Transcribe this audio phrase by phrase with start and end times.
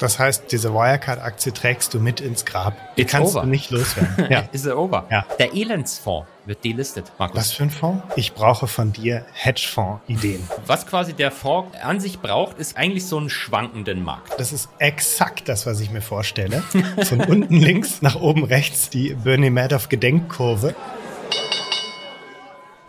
[0.00, 2.74] Das heißt, diese Wirecard-Aktie trägst du mit ins Grab.
[2.96, 3.42] Die It's kannst over.
[3.44, 4.26] du nicht loswerden.
[4.30, 4.44] Ja.
[4.52, 5.06] Is it over?
[5.10, 5.24] Ja.
[5.38, 7.36] Der Elendsfonds wird delistet, Markus.
[7.36, 8.02] Was für ein Fonds?
[8.16, 10.48] Ich brauche von dir Hedgefonds-Ideen.
[10.66, 14.38] Was quasi der Fonds an sich braucht, ist eigentlich so einen schwankenden Markt.
[14.38, 16.62] Das ist exakt das, was ich mir vorstelle.
[17.04, 20.74] Von unten links nach oben rechts die Bernie Madoff Gedenkkurve.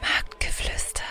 [0.02, 1.04] Marktgeflüster.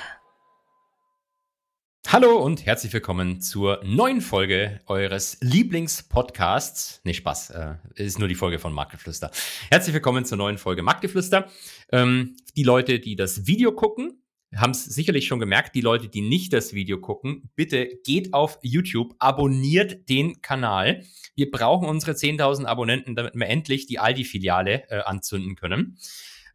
[2.11, 7.03] Hallo und herzlich willkommen zur neuen Folge eures Lieblingspodcasts.
[7.05, 9.31] Nee, Spaß, äh, ist nur die Folge von Marktgeflüster.
[9.71, 11.51] Herzlich willkommen zur neuen Folge Marktgeflüster.
[11.93, 14.23] Ähm, die Leute, die das Video gucken,
[14.57, 15.75] haben es sicherlich schon gemerkt.
[15.75, 21.05] Die Leute, die nicht das Video gucken, bitte geht auf YouTube, abonniert den Kanal.
[21.35, 25.99] Wir brauchen unsere 10.000 Abonnenten, damit wir endlich die Aldi-Filiale äh, anzünden können.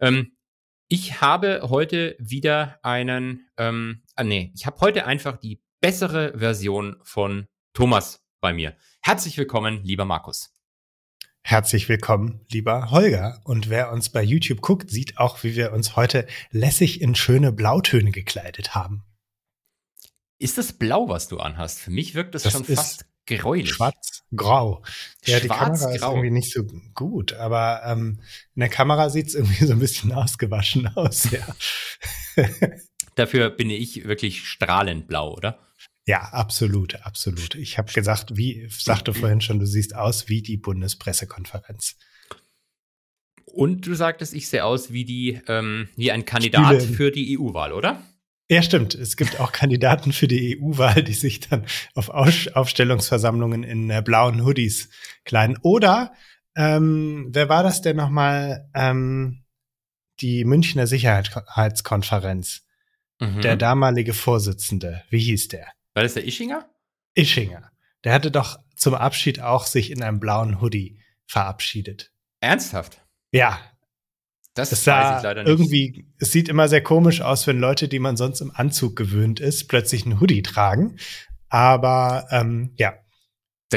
[0.02, 0.32] Ähm,
[0.94, 6.98] ich habe heute wieder einen, ähm, ah nee, ich habe heute einfach die bessere Version
[7.02, 8.78] von Thomas bei mir.
[9.02, 10.54] Herzlich willkommen, lieber Markus.
[11.42, 13.42] Herzlich willkommen, lieber Holger.
[13.44, 17.52] Und wer uns bei YouTube guckt, sieht auch, wie wir uns heute lässig in schöne
[17.52, 19.04] Blautöne gekleidet haben.
[20.38, 21.80] Ist das blau, was du anhast?
[21.80, 23.74] Für mich wirkt das, Das schon fast gräulich.
[23.74, 24.84] Schwarz-grau.
[25.26, 26.12] Ja, die Kamera ist Schwarz-grau.
[26.12, 28.20] irgendwie nicht so gut, aber ähm,
[28.56, 31.56] in der Kamera sieht es irgendwie so ein bisschen ausgewaschen aus, ja.
[33.16, 35.60] Dafür bin ich wirklich strahlend blau, oder?
[36.06, 37.56] Ja, absolut, absolut.
[37.56, 41.96] Ich habe gesagt, wie sagte vorhin schon, du siehst aus wie die Bundespressekonferenz.
[43.46, 46.96] Und du sagtest, ich sehe aus wie die, ähm, wie ein Kandidat Stühle.
[46.96, 48.04] für die EU-Wahl, oder?
[48.50, 48.94] Ja, stimmt.
[48.94, 54.02] Es gibt auch Kandidaten für die EU-Wahl, die sich dann auf Aus Aufstellungsversammlungen in äh,
[54.04, 54.90] blauen Hoodies
[55.24, 55.58] kleiden.
[55.62, 56.14] Oder
[56.56, 58.70] ähm, wer war das denn nochmal?
[58.76, 59.44] Ähm,
[60.20, 62.66] die Münchner Sicherheitskonferenz.
[63.20, 63.42] Mhm.
[63.42, 65.04] Der damalige Vorsitzende.
[65.10, 65.68] Wie hieß der?
[65.94, 66.70] War das der Ischinger?
[67.16, 67.72] Ischinger.
[68.04, 72.12] Der hatte doch zum Abschied auch sich in einem blauen Hoodie verabschiedet.
[72.42, 73.02] Ernsthaft?
[73.32, 73.60] Ja,
[74.54, 75.50] Das weiß sah ich leider nicht.
[75.50, 79.40] irgendwie, es sieht immer sehr komisch aus, wenn Leute, die man sonst im Anzug gewöhnt
[79.40, 80.98] ist, plötzlich einen Hoodie tragen.
[81.50, 82.94] Aber ähm, ja,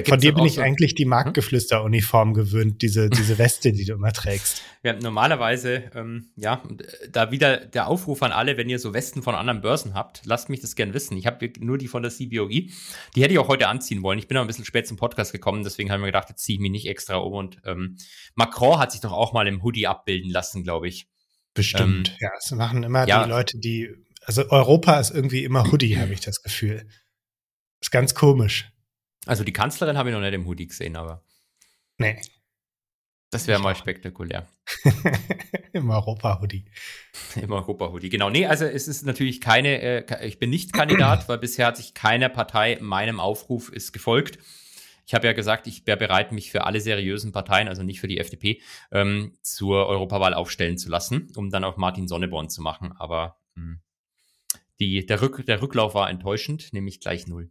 [0.04, 4.12] von dir bin ich so- eigentlich die Marktgeflüster-Uniform gewöhnt, diese, diese Weste, die du immer
[4.12, 4.62] trägst.
[4.82, 9.22] Ja, normalerweise, ähm, ja, äh, da wieder der Aufruf an alle, wenn ihr so Westen
[9.22, 11.16] von anderen Börsen habt, lasst mich das gern wissen.
[11.16, 12.48] Ich habe nur die von der CBOE.
[13.14, 14.18] Die hätte ich auch heute anziehen wollen.
[14.18, 16.44] Ich bin aber ein bisschen spät zum Podcast gekommen, deswegen habe ich mir gedacht, jetzt
[16.44, 17.32] ziehe ich mich nicht extra um.
[17.32, 17.96] Und ähm,
[18.34, 21.08] Macron hat sich doch auch mal im Hoodie abbilden lassen, glaube ich.
[21.54, 22.10] Bestimmt.
[22.10, 23.24] Ähm, ja, es machen immer ja.
[23.24, 23.90] die Leute, die,
[24.24, 26.86] also Europa ist irgendwie immer Hoodie, habe ich das Gefühl.
[27.80, 28.70] Ist ganz komisch.
[29.26, 31.22] Also die Kanzlerin habe ich noch nicht im Hoodie gesehen, aber
[31.98, 32.20] Nee,
[33.30, 33.76] das wäre mal auch.
[33.76, 34.46] spektakulär.
[35.72, 36.64] im Europa-Hoodie.
[37.42, 38.30] Im Europa-Hoodie, genau.
[38.30, 41.92] Nee, also es ist natürlich keine, äh, ich bin nicht Kandidat, weil bisher hat sich
[41.92, 44.38] keine Partei meinem Aufruf ist gefolgt.
[45.06, 48.08] Ich habe ja gesagt, ich wäre bereit, mich für alle seriösen Parteien, also nicht für
[48.08, 48.60] die FDP,
[48.90, 52.92] ähm, zur Europawahl aufstellen zu lassen, um dann auf Martin Sonneborn zu machen.
[52.96, 53.78] Aber mh,
[54.80, 57.50] die, der, Rück, der Rücklauf war enttäuschend, nämlich gleich null.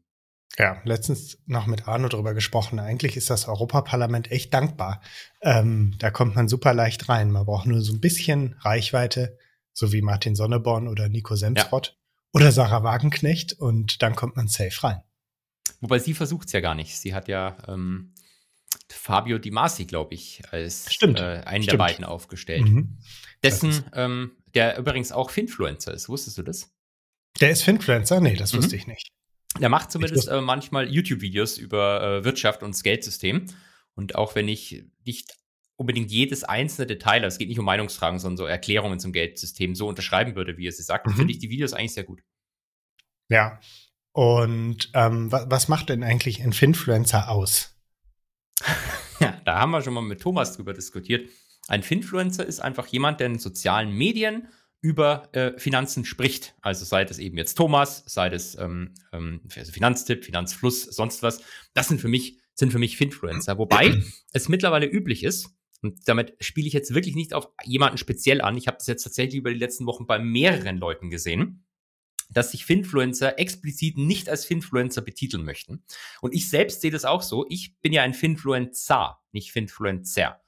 [0.57, 2.79] Ja, letztens noch mit Arno drüber gesprochen.
[2.79, 5.01] Eigentlich ist das Europaparlament echt dankbar.
[5.41, 7.31] Ähm, da kommt man super leicht rein.
[7.31, 9.37] Man braucht nur so ein bisschen Reichweite,
[9.73, 11.97] so wie Martin Sonneborn oder Nico Semsrott
[12.33, 15.01] oder Sarah Wagenknecht und dann kommt man safe rein.
[15.81, 16.97] Wobei sie versucht es ja gar nicht.
[16.97, 18.13] Sie hat ja ähm,
[18.89, 21.79] Fabio Di Masi, glaube ich, als Stimmt, äh, einen der stimmt.
[21.79, 22.63] beiden aufgestellt.
[22.69, 22.97] Mhm.
[23.43, 26.07] Dessen, ähm, der übrigens auch Finfluencer ist.
[26.07, 26.71] Wusstest du das?
[27.41, 28.21] Der ist Finfluencer?
[28.21, 28.57] Nee, das Mhm.
[28.59, 29.11] wusste ich nicht.
[29.59, 33.45] Der macht zumindest äh, manchmal YouTube-Videos über äh, Wirtschaft und das Geldsystem.
[33.95, 35.33] Und auch wenn ich nicht
[35.77, 39.75] unbedingt jedes einzelne Detail, also es geht nicht um Meinungsfragen, sondern so Erklärungen zum Geldsystem
[39.75, 41.13] so unterschreiben würde, wie er sie sagt, Mhm.
[41.13, 42.21] finde ich die Videos eigentlich sehr gut.
[43.29, 43.59] Ja.
[44.11, 47.75] Und ähm, wa was macht denn eigentlich ein Finfluencer aus?
[49.21, 51.29] Ja, da haben wir schon mal mit Thomas drüber diskutiert.
[51.69, 54.49] Ein Finfluencer ist einfach jemand, der in sozialen Medien
[54.85, 56.53] über äh, Finanzen spricht.
[56.61, 61.41] Also sei das eben jetzt Thomas, sei das ähm, ähm, also Finanztipp, Finanzfluss, sonst was.
[61.73, 63.57] Das sind für mich, sind für mich Finfluencer.
[63.57, 65.49] Wobei es mittlerweile üblich ist,
[65.81, 68.57] und damit spiele ich jetzt wirklich nicht auf jemanden speziell an.
[68.57, 71.65] Ich habe das jetzt tatsächlich über die letzten Wochen bei mehreren Leuten gesehen,
[72.29, 75.83] dass sich Finfluencer explizit nicht als Finfluencer betiteln möchten.
[76.21, 77.45] Und ich selbst sehe das auch so.
[77.49, 80.39] Ich bin ja ein Finfluencer, nicht Finfluencer.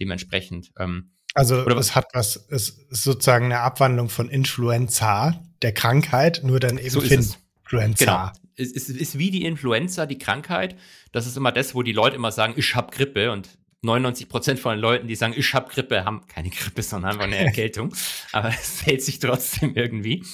[0.00, 0.72] Dementsprechend.
[0.78, 6.42] Ähm, Also Oder es hat was, es ist sozusagen eine Abwandlung von Influenza, der Krankheit,
[6.44, 7.34] nur dann eben So ist es.
[7.64, 8.04] Finfluenza.
[8.04, 8.30] Genau.
[8.56, 10.76] Es ist, ist wie die Influenza, die Krankheit.
[11.10, 13.32] Das ist immer das, wo die Leute immer sagen, ich hab Grippe.
[13.32, 13.48] Und
[13.82, 17.24] 99 Prozent von den Leuten, die sagen, ich hab Grippe, haben keine Grippe, sondern einfach
[17.24, 17.92] eine Erkältung.
[18.32, 20.24] Aber es hält sich trotzdem irgendwie.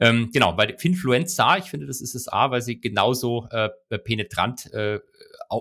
[0.00, 3.68] Ähm, genau, bei Finfluenza, ich finde, das ist das A, weil sie genauso äh,
[3.98, 5.00] penetrant äh,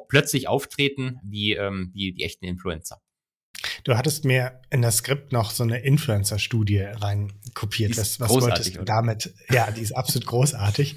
[0.07, 3.01] plötzlich auftreten wie, ähm, wie die echten Influencer.
[3.83, 7.98] Du hattest mir in das Skript noch so eine Influencer-Studie rein kopiert.
[7.98, 9.33] Das, was wolltest du damit?
[9.51, 10.95] Ja, die ist absolut großartig.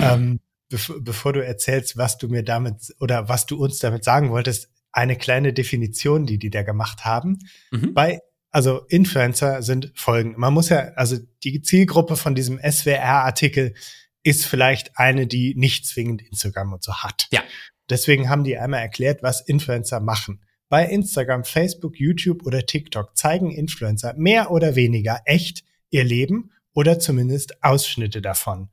[0.00, 4.30] ähm, bev bevor du erzählst, was du mir damit oder was du uns damit sagen
[4.30, 7.38] wolltest, eine kleine Definition, die die da gemacht haben.
[7.70, 7.94] Mhm.
[7.94, 8.20] Bei
[8.50, 10.36] also Influencer sind folgend.
[10.36, 13.74] Man muss ja, also die Zielgruppe von diesem SWR-Artikel
[14.22, 17.28] ist vielleicht eine, die nicht zwingend Instagram und so hat.
[17.32, 17.42] Ja.
[17.88, 20.44] Deswegen haben die einmal erklärt, was Influencer machen.
[20.72, 26.98] Bei Instagram, Facebook, YouTube oder TikTok zeigen Influencer mehr oder weniger echt ihr Leben oder
[26.98, 28.70] zumindest Ausschnitte davon.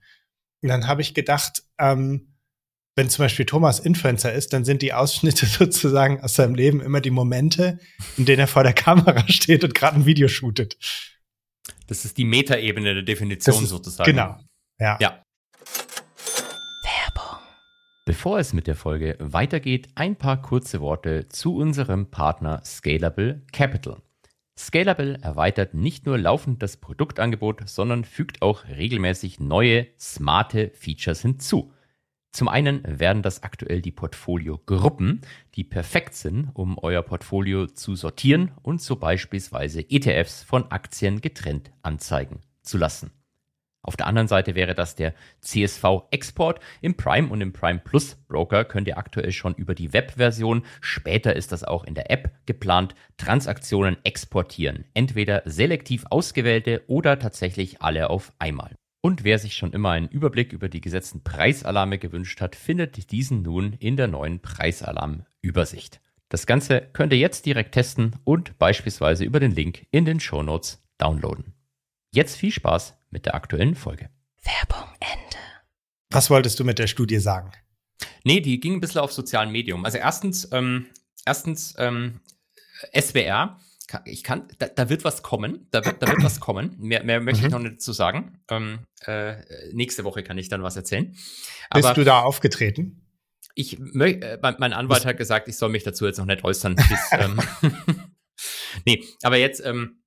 [0.61, 2.37] Und dann habe ich gedacht, ähm,
[2.95, 7.01] wenn zum Beispiel Thomas Influencer ist, dann sind die Ausschnitte sozusagen aus seinem Leben immer
[7.01, 7.79] die Momente,
[8.15, 10.77] in denen er vor der Kamera steht und gerade ein Video shootet.
[11.87, 14.09] Das ist die Metaebene der Definition ist, sozusagen.
[14.09, 14.39] Genau.
[14.79, 14.97] Ja.
[15.01, 15.21] ja.
[18.09, 24.01] Bevor es mit der Folge weitergeht, ein paar kurze Worte zu unserem Partner Scalable Capital.
[24.57, 31.71] Scalable erweitert nicht nur laufend das Produktangebot, sondern fügt auch regelmäßig neue, smarte Features hinzu.
[32.31, 35.21] Zum einen werden das aktuell die Portfolio-Gruppen,
[35.53, 41.69] die perfekt sind, um euer Portfolio zu sortieren und so beispielsweise ETFs von Aktien getrennt
[41.83, 43.11] anzeigen zu lassen.
[43.81, 46.59] Auf der anderen Seite wäre das der CSV Export.
[46.81, 51.35] Im Prime und im Prime Plus Broker könnt ihr aktuell schon über die Webversion, später
[51.35, 54.85] ist das auch in der App geplant, Transaktionen exportieren.
[54.93, 58.75] Entweder selektiv ausgewählte oder tatsächlich alle auf einmal.
[59.01, 63.43] Und wer sich schon immer einen Überblick über die gesetzten Preisalarme gewünscht hat, findet diesen
[63.43, 66.01] nun in der neuen Preisalarm-Übersicht.
[66.27, 70.43] Das Ganze könnt ihr jetzt direkt testen und beispielsweise über den Link in den Show
[70.43, 71.53] Notes downloaden.
[72.11, 74.09] Jetzt viel Spaß mit der aktuellen Folge.
[74.43, 75.37] Werbung Ende.
[76.11, 77.51] Was wolltest du mit der Studie sagen?
[78.23, 79.85] Nee, die ging ein bisschen auf sozialen Medium.
[79.85, 80.87] Also erstens, ähm,
[81.25, 82.21] erstens ähm,
[82.97, 83.59] SWR.
[84.05, 85.67] Ich kann, da, da, wird was kommen.
[85.71, 86.75] Da wird, da wird was kommen.
[86.77, 87.47] Mehr, mehr möchte mhm.
[87.47, 88.39] ich noch nicht zu sagen.
[88.49, 89.37] Ähm, äh,
[89.73, 91.15] nächste Woche kann ich dann was erzählen.
[91.69, 93.07] Aber Bist du da aufgetreten?
[93.55, 96.75] Ich, äh, mein Anwalt hat gesagt, ich soll mich dazu jetzt noch nicht äußern.
[96.75, 97.41] Bis, ähm,
[98.85, 100.03] nee, aber jetzt, ähm,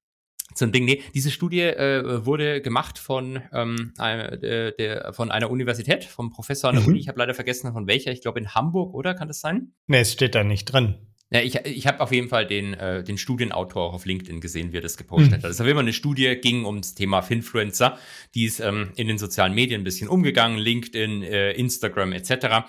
[0.54, 0.84] so ein Ding.
[0.84, 6.70] Nee, diese Studie äh, wurde gemacht von, ähm, äh, der, von einer Universität, vom Professor
[6.70, 6.90] an der mhm.
[6.90, 7.00] Uni.
[7.00, 8.12] Ich habe leider vergessen, von welcher.
[8.12, 9.14] Ich glaube in Hamburg, oder?
[9.14, 9.72] Kann das sein?
[9.86, 10.96] Nee, es steht da nicht drin.
[11.32, 14.72] Ja, ich, ich habe auf jeden Fall den, äh, den Studienautor auch auf LinkedIn gesehen,
[14.72, 15.36] wie er das gepostet mhm.
[15.36, 15.44] hat.
[15.44, 17.98] Das jeden Fall eine Studie, ging ums Thema Finfluencer.
[18.34, 22.66] Die ist ähm, in den sozialen Medien ein bisschen umgegangen, LinkedIn, äh, Instagram etc.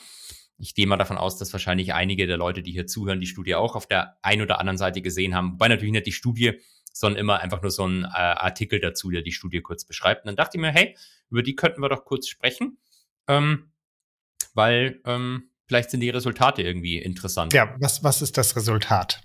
[0.57, 3.55] Ich gehe mal davon aus, dass wahrscheinlich einige der Leute, die hier zuhören, die Studie
[3.55, 5.53] auch auf der einen oder anderen Seite gesehen haben.
[5.53, 6.53] Wobei natürlich nicht die Studie
[6.93, 10.23] sondern immer einfach nur so ein äh, Artikel dazu, der die Studie kurz beschreibt.
[10.23, 10.95] Und dann dachte ich mir, hey,
[11.29, 12.77] über die könnten wir doch kurz sprechen,
[13.27, 13.71] ähm,
[14.53, 17.53] weil ähm, vielleicht sind die Resultate irgendwie interessant.
[17.53, 19.21] Ja, was, was ist das Resultat?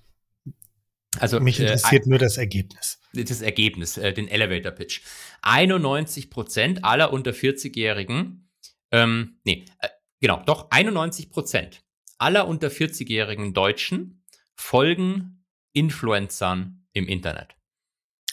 [1.19, 3.01] Also mich äh, interessiert äh, nur das Ergebnis.
[3.13, 5.03] Das Ergebnis, äh, den Elevator Pitch.
[5.43, 8.49] 91 Prozent aller unter 40-Jährigen,
[8.91, 9.89] ähm, nee, äh,
[10.21, 11.83] genau, doch 91 Prozent
[12.19, 14.25] aller unter 40-jährigen Deutschen
[14.55, 17.58] folgen Influencern im Internet.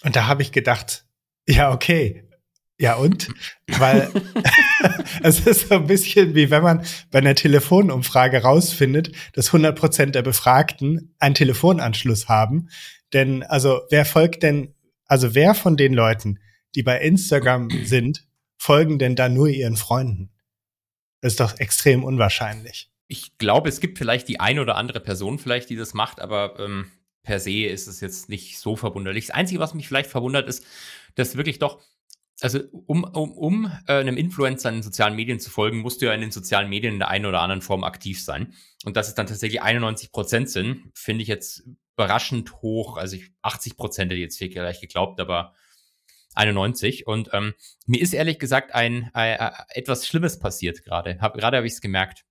[0.03, 1.06] Und da habe ich gedacht,
[1.47, 2.24] ja, okay.
[2.77, 3.30] Ja, und?
[3.68, 4.12] Weil
[5.24, 10.15] es ist so ein bisschen wie wenn man bei einer Telefonumfrage rausfindet, dass 100 Prozent
[10.15, 12.69] der Befragten einen Telefonanschluss haben.
[13.13, 14.74] Denn, also, wer folgt denn,
[15.05, 16.39] also wer von den Leuten,
[16.75, 18.27] die bei Instagram sind,
[18.58, 20.31] folgen denn da nur ihren Freunden?
[21.22, 22.91] Das ist doch extrem unwahrscheinlich.
[23.08, 26.60] Ich glaube, es gibt vielleicht die eine oder andere Person vielleicht, die das macht, aber
[26.60, 26.91] ähm,
[27.25, 29.27] per se ist es jetzt nicht so verwunderlich.
[29.27, 30.65] Das Einzige, was mich vielleicht verwundert, ist,
[31.15, 31.82] dass wirklich doch,
[32.39, 36.05] also um, um, um äh, einem Influencer in den sozialen Medien zu folgen, musst du
[36.05, 38.53] ja in den sozialen Medien in der einen oder anderen Form aktiv sein.
[38.86, 41.63] Und dass es dann tatsächlich 91 Prozent sind, finde ich jetzt
[41.98, 42.98] überraschend hoch.
[42.98, 45.53] Also ich, 80 Prozent hätte jetzt vielleicht geglaubt, aber
[46.36, 47.08] 91.
[47.08, 47.53] Und ähm,
[47.86, 51.17] mir ist ehrlich gesagt ein, äh, äh etwas Schlimmes passiert gerade.
[51.20, 52.25] Hab, gerade habe ich es gemerkt.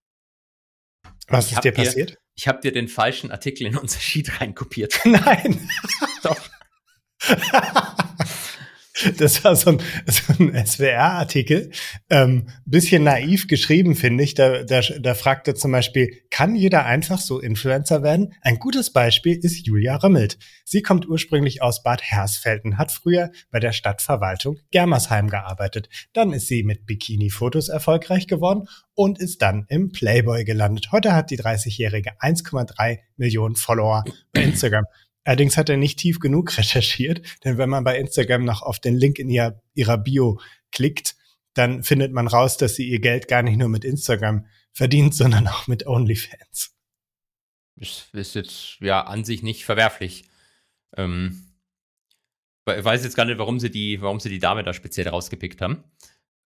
[1.29, 2.19] Was ist dir passiert?
[2.35, 5.01] Ich habe dir den falschen Artikel in unser Sheet reinkopiert.
[5.05, 5.69] Nein.
[6.23, 6.41] Doch.
[9.19, 11.71] Das war so ein, so ein SWR-Artikel.
[12.11, 14.35] Ähm, bisschen naiv geschrieben, finde ich.
[14.35, 18.33] Da, da, da fragte zum Beispiel, kann jeder einfach so Influencer werden?
[18.43, 20.39] Ein gutes Beispiel ist Julia Römmelt.
[20.65, 25.89] Sie kommt ursprünglich aus Bad Hersfelden, hat früher bei der Stadtverwaltung Germersheim gearbeitet.
[26.13, 30.93] Dann ist sie mit Bikini-Fotos erfolgreich geworden und ist dann im Playboy gelandet.
[30.93, 34.85] Heute hat die 30-Jährige 1,3 Millionen Follower bei Instagram.
[35.25, 38.95] Allerdings hat er nicht tief genug recherchiert, denn wenn man bei Instagram noch auf den
[38.95, 40.40] Link in ihr, ihrer Bio
[40.71, 41.16] klickt,
[41.54, 45.47] dann findet man raus, dass sie ihr Geld gar nicht nur mit Instagram verdient, sondern
[45.49, 46.75] auch mit OnlyFans.
[47.76, 50.25] ist, ist jetzt ja an sich nicht verwerflich.
[50.97, 51.54] Ähm,
[52.66, 55.61] ich weiß jetzt gar nicht, warum sie die, warum sie die Dame da speziell rausgepickt
[55.61, 55.85] haben.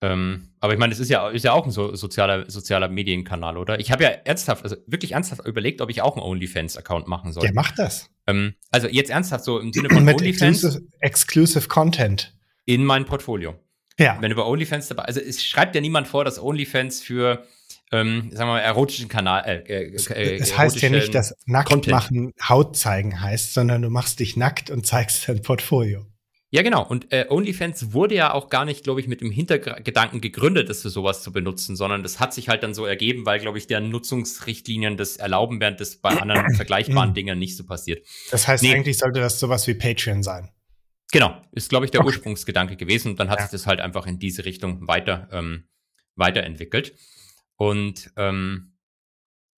[0.00, 3.56] Ähm, aber ich meine, es ist ja, ist ja auch ein so, sozialer, sozialer Medienkanal,
[3.56, 3.80] oder?
[3.80, 7.44] Ich habe ja ernsthaft, also wirklich ernsthaft überlegt, ob ich auch einen OnlyFans-Account machen soll.
[7.44, 8.08] Ja, mach das.
[8.26, 10.62] Ähm, also jetzt ernsthaft so im Sinne von Mit OnlyFans.
[10.62, 12.34] exclusive, exclusive Content.
[12.64, 13.54] In mein Portfolio.
[13.98, 14.18] Ja.
[14.20, 17.44] Wenn über OnlyFans dabei, also es schreibt ja niemand vor, dass OnlyFans für,
[17.90, 21.70] ähm, sagen wir mal, erotischen Kanal, äh, äh, äh, es heißt ja nicht, dass nackt
[21.70, 21.92] Content.
[21.92, 26.06] machen Haut zeigen heißt, sondern du machst dich nackt und zeigst dein Portfolio.
[26.50, 26.82] Ja, genau.
[26.86, 30.80] Und äh, OnlyFans wurde ja auch gar nicht, glaube ich, mit dem Hintergedanken gegründet, das
[30.80, 33.66] für sowas zu benutzen, sondern das hat sich halt dann so ergeben, weil, glaube ich,
[33.66, 38.06] deren Nutzungsrichtlinien das erlauben, während das bei anderen vergleichbaren Dingen nicht so passiert.
[38.30, 38.74] Das heißt, Nee.
[38.74, 40.48] eigentlich sollte das sowas wie Patreon sein.
[41.12, 42.08] Genau, ist, glaube ich, der Okay.
[42.08, 43.10] Ursprungsgedanke gewesen.
[43.12, 43.44] Und dann hat Ja.
[43.44, 45.64] sich das halt einfach in diese Richtung weiter, ähm,
[46.16, 46.94] weiterentwickelt.
[47.56, 48.72] Und ähm,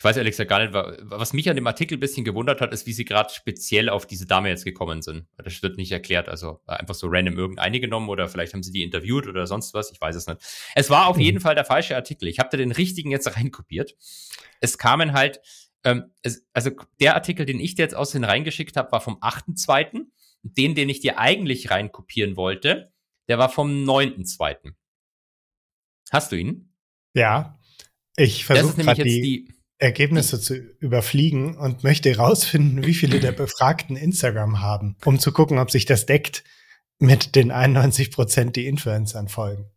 [0.01, 2.63] ich weiß ehrlich gesagt gar nicht, wa- was mich an dem Artikel ein bisschen gewundert
[2.63, 5.27] hat, ist, wie sie gerade speziell auf diese Dame jetzt gekommen sind.
[5.37, 6.31] Das wird nicht erklärt.
[6.31, 9.93] Also einfach so random irgendeine genommen oder vielleicht haben sie die interviewt oder sonst was.
[9.93, 10.41] Ich weiß es nicht.
[10.75, 11.23] Es war auf Mhm.
[11.23, 12.29] jeden Fall der falsche Artikel.
[12.29, 13.95] Ich habe da den richtigen jetzt reinkopiert.
[14.61, 15.43] Es kamen halt,
[15.85, 19.19] ähm, es, also der Artikel, den ich dir jetzt aus den reingeschickt habe, war vom
[19.21, 20.07] 8.2.
[20.43, 22.91] Den, den ich dir eigentlich reinkopieren wollte,
[23.29, 24.73] der war vom 9.2.
[26.11, 26.73] Hast du ihn?
[27.15, 27.59] Ja.
[28.17, 29.55] Ich Das ist versuche nämlich gerade die.
[29.81, 35.59] Ergebnisse zu überfliegen und möchte herausfinden, wie viele der Befragten Instagram haben, um zu gucken,
[35.59, 36.45] ob sich das deckt
[36.99, 39.71] mit den 91 Prozent, die Influencern folgen.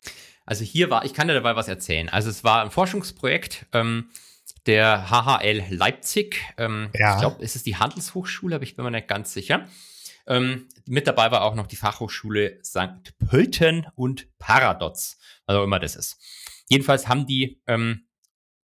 [0.46, 2.10] Also hier war, ich kann dir dabei was erzählen.
[2.10, 4.10] Also es war ein Forschungsprojekt ähm,
[4.66, 6.42] der HHL Leipzig.
[6.58, 7.14] Ähm, Ja.
[7.14, 9.68] Ich glaube, es ist die Handelshochschule, aber ich bin mir nicht ganz sicher.
[10.28, 13.18] Ähm, mit dabei war auch noch die Fachhochschule St.
[13.26, 16.18] Pölten und Paradox, was auch immer das ist.
[16.70, 18.08] Jedenfalls haben die, ähm,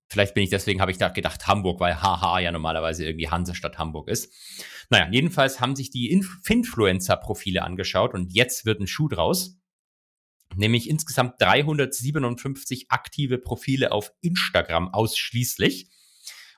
[0.08, 3.78] vielleicht bin ich deswegen, habe ich da gedacht Hamburg, weil HH ja normalerweise irgendwie Hansestadt
[3.78, 4.32] Hamburg ist.
[4.90, 9.58] Naja, jedenfalls haben sich die Inf Finfluencer-Profile angeschaut und jetzt wird ein Schuh draus.
[10.56, 15.90] Nämlich insgesamt 357 aktive Profile auf Instagram ausschließlich.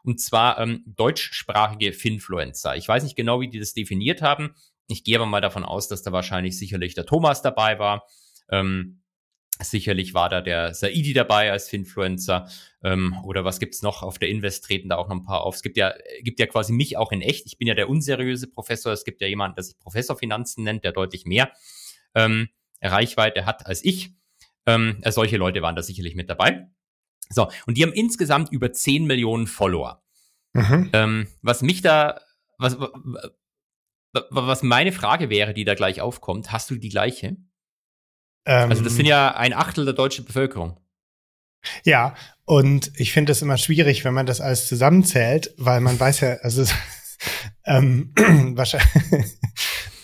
[0.02, 2.76] Und zwar ähm, deutschsprachige Finfluencer.
[2.76, 4.54] Ich weiß nicht genau, wie die das definiert haben.
[4.86, 8.06] Ich gehe aber mal davon aus, dass da wahrscheinlich sicherlich der Thomas dabei war.
[8.48, 8.99] Ähm,
[9.62, 12.48] sicherlich war da der Saidi dabei als Finfluencer.
[12.82, 14.02] Ähm, oder was gibt's noch?
[14.02, 15.54] Auf der Invest treten da auch noch ein paar auf.
[15.56, 17.46] Es gibt ja, gibt ja quasi mich auch in echt.
[17.46, 18.92] Ich bin ja der unseriöse Professor.
[18.92, 21.50] Es gibt ja jemanden, der sich Professor Finanzen nennt, der deutlich mehr
[22.14, 22.48] ähm,
[22.82, 24.12] Reichweite hat als ich.
[24.66, 26.68] Ähm, äh, solche Leute waren da sicherlich mit dabei.
[27.28, 30.02] So, und die haben insgesamt über 10 Millionen Follower.
[30.52, 30.90] Mhm.
[30.92, 32.20] Ähm, was mich da,
[32.58, 32.90] was, wa-
[34.12, 37.36] wa- was meine Frage wäre, die da gleich aufkommt, hast du die gleiche?
[38.44, 40.78] Also das Ähm, sind ja ein Achtel der deutschen Bevölkerung.
[41.84, 42.14] Ja,
[42.46, 46.34] und ich finde es immer schwierig, wenn man das alles zusammenzählt, weil man weiß ja,
[46.42, 46.64] also
[47.64, 48.12] ähm,
[48.56, 48.88] wahrscheinlich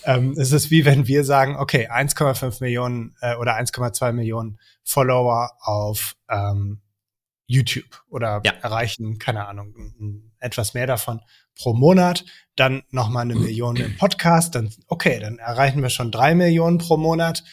[0.05, 5.50] ähm, es ist wie wenn wir sagen, okay, 1,5 Millionen äh, oder 1,2 Millionen Follower
[5.61, 6.83] auf ähm,
[7.47, 8.52] YouTube oder Ja.
[8.62, 9.75] erreichen, keine Ahnung,
[10.40, 11.21] etwas mehr davon
[11.57, 12.25] pro Monat,
[12.57, 16.97] dann nochmal eine Million im Podcast, dann okay, dann erreichen wir schon drei Millionen pro
[16.99, 17.45] Monat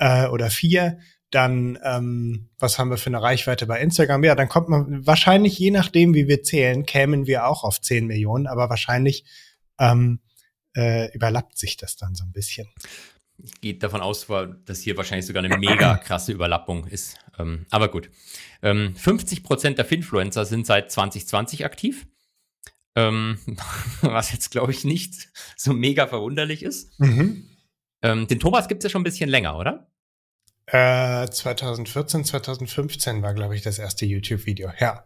[0.00, 0.98] äh, oder vier
[1.30, 4.24] dann ähm, was haben wir für eine Reichweite bei Instagram?
[4.24, 8.06] Ja, dann kommt man wahrscheinlich, je nachdem, wie wir zählen, kämen wir auch auf 10
[8.06, 9.24] Millionen, aber wahrscheinlich
[9.78, 10.20] ähm,
[10.74, 12.68] äh, überlappt sich das dann so ein bisschen.
[13.38, 14.26] Ich gehe davon aus,
[14.66, 17.16] dass hier wahrscheinlich sogar eine mega krasse Überlappung ist.
[17.38, 18.10] Ähm, aber gut.
[18.60, 22.06] Ähm, 50 Prozent der Finfluencer sind seit 2020 aktiv.
[22.96, 23.38] Ähm,
[24.02, 26.98] was jetzt, glaube ich, nicht so mega verwunderlich ist.
[26.98, 27.48] Mhm.
[28.02, 29.89] Ähm, den Thomas gibt es ja schon ein bisschen länger, oder?
[30.72, 34.70] Äh, 2014, 2015 war, glaube ich, das erste YouTube-Video.
[34.78, 35.04] Ja.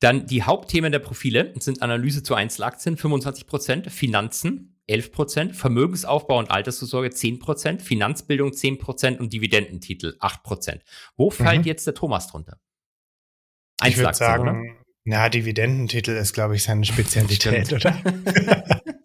[0.00, 7.08] Dann die Hauptthemen der Profile sind Analyse zu Einzelaktien 25%, Finanzen 11%, Vermögensaufbau und Altersvorsorge
[7.08, 10.80] 10%, Finanzbildung 10% und Dividendentitel 8%.
[11.16, 11.64] Wo fällt Mhm.
[11.66, 12.60] jetzt der Thomas drunter?
[13.84, 14.52] Ich würde Einzelaktien, oder?
[14.52, 17.96] sagen, na, Dividendentitel ist, glaube ich, seine Spezialität, oder?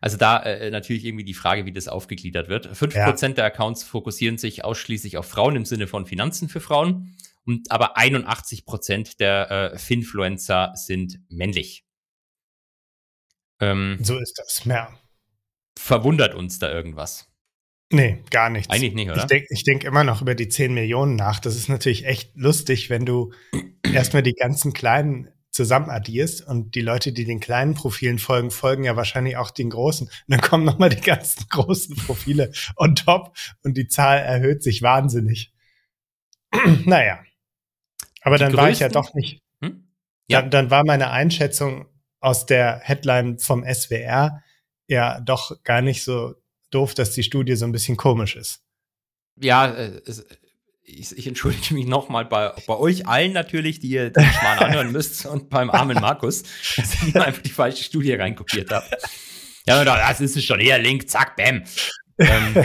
[0.00, 2.68] Also da äh, natürlich irgendwie die Frage, wie das aufgegliedert wird.
[2.68, 7.16] 5% der Accounts fokussieren sich ausschließlich auf Frauen im Sinne von Finanzen für Frauen.
[7.44, 11.84] Und aber 81% der äh, Finfluencer sind männlich.
[13.60, 14.64] Ähm, so ist das.
[14.64, 14.96] Ja.
[15.78, 17.26] verwundert uns da irgendwas?
[17.90, 18.70] Nee, gar nichts.
[18.70, 19.22] Eigentlich nicht, oder?
[19.22, 21.40] Ich denke denk immer noch über die 10 Millionen nach.
[21.40, 23.32] Das ist natürlich echt lustig, wenn du
[23.82, 28.84] erstmal die ganzen kleinen zusammen addierst und die Leute, die den kleinen Profilen folgen, folgen
[28.84, 30.06] ja wahrscheinlich auch den großen.
[30.06, 34.82] Und dann kommen nochmal die ganzen großen Profile on top und die Zahl erhöht sich
[34.82, 35.52] wahnsinnig.
[36.84, 37.18] naja.
[38.20, 39.42] Aber Die dann war ich ja größten- doch nicht.
[39.60, 39.88] Hm?
[40.28, 40.42] Ja.
[40.42, 41.86] Dann, dann war meine Einschätzung
[42.20, 44.40] aus der Headline vom SWR
[44.86, 46.36] ja doch gar nicht so
[46.70, 48.62] doof, dass die Studie so ein bisschen komisch ist.
[49.40, 50.24] Ja, äh, es,
[50.88, 54.92] ich, ich, entschuldige mich nochmal bei, bei euch allen natürlich, die ihr den Schmarrn anhören
[54.92, 56.42] müsst und beim armen Markus,
[56.76, 58.86] dass ich einfach die falsche Studie reinkopiert habe.
[59.66, 61.62] Ja, das ist es schon eher Link, zack, bam.
[62.18, 62.64] ähm,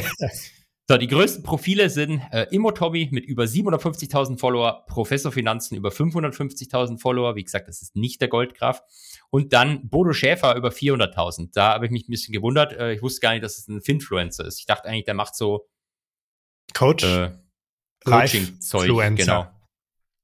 [0.90, 7.00] so, die größten Profile sind äh, Immotobi mit über 750.000 Follower, Professor Finanzen über 550.000
[7.00, 7.36] Follower.
[7.36, 8.82] Wie gesagt, das ist nicht der Goldgraf.
[9.30, 11.50] Und dann Bodo Schäfer über 400.000.
[11.54, 12.74] Da habe ich mich ein bisschen gewundert.
[12.74, 14.60] Äh, ich wusste gar nicht, dass es ein Finfluencer ist.
[14.60, 15.68] Ich dachte eigentlich, der macht so
[16.74, 17.04] Coach.
[17.04, 17.32] Äh,
[18.06, 19.16] Coaching-Zeug.
[19.16, 19.48] Genau.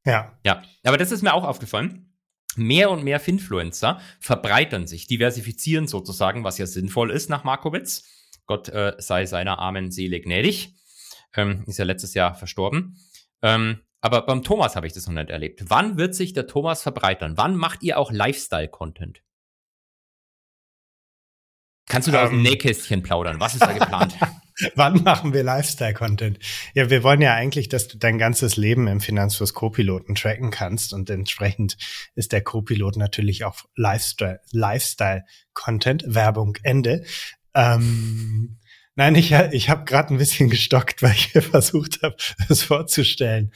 [0.05, 0.37] Ja.
[0.45, 0.63] Ja.
[0.83, 2.05] Aber das ist mir auch aufgefallen.
[2.55, 8.03] Mehr und mehr Finfluencer verbreitern sich, diversifizieren sozusagen, was ja sinnvoll ist nach Markowitz
[8.49, 10.73] Gott äh, sei seiner armen Seele gnädig.
[11.35, 12.97] Ähm, ist ja letztes Jahr verstorben.
[13.43, 15.65] Ähm, aber beim Thomas habe ich das noch nicht erlebt.
[15.67, 17.37] Wann wird sich der Thomas verbreitern?
[17.37, 19.21] Wann macht ihr auch Lifestyle-Content?
[21.87, 22.43] Kannst du da um, aus dem ähm.
[22.43, 23.39] Nähkästchen plaudern?
[23.39, 24.17] Was ist da geplant?
[24.75, 26.39] Wann machen wir Lifestyle-Content?
[26.73, 30.93] Ja, wir wollen ja eigentlich, dass du dein ganzes Leben im Finanzfluss Co-Piloten tracken kannst
[30.93, 31.77] und entsprechend
[32.15, 37.05] ist der Co-Pilot natürlich auch Lifestyle-Content, Werbung, Ende.
[37.53, 38.57] Ähm,
[38.95, 42.15] nein, ich, ich habe gerade ein bisschen gestockt, weil ich versucht habe,
[42.47, 43.53] das vorzustellen.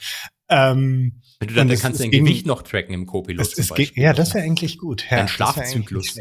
[0.48, 3.56] Ähm, Wenn du dann, dann kannst du dein Gewicht noch tracken im Co-Pilot.
[3.96, 5.04] Ja, das wäre eigentlich gut.
[5.10, 6.18] Ja, Dein Schlafzyklus.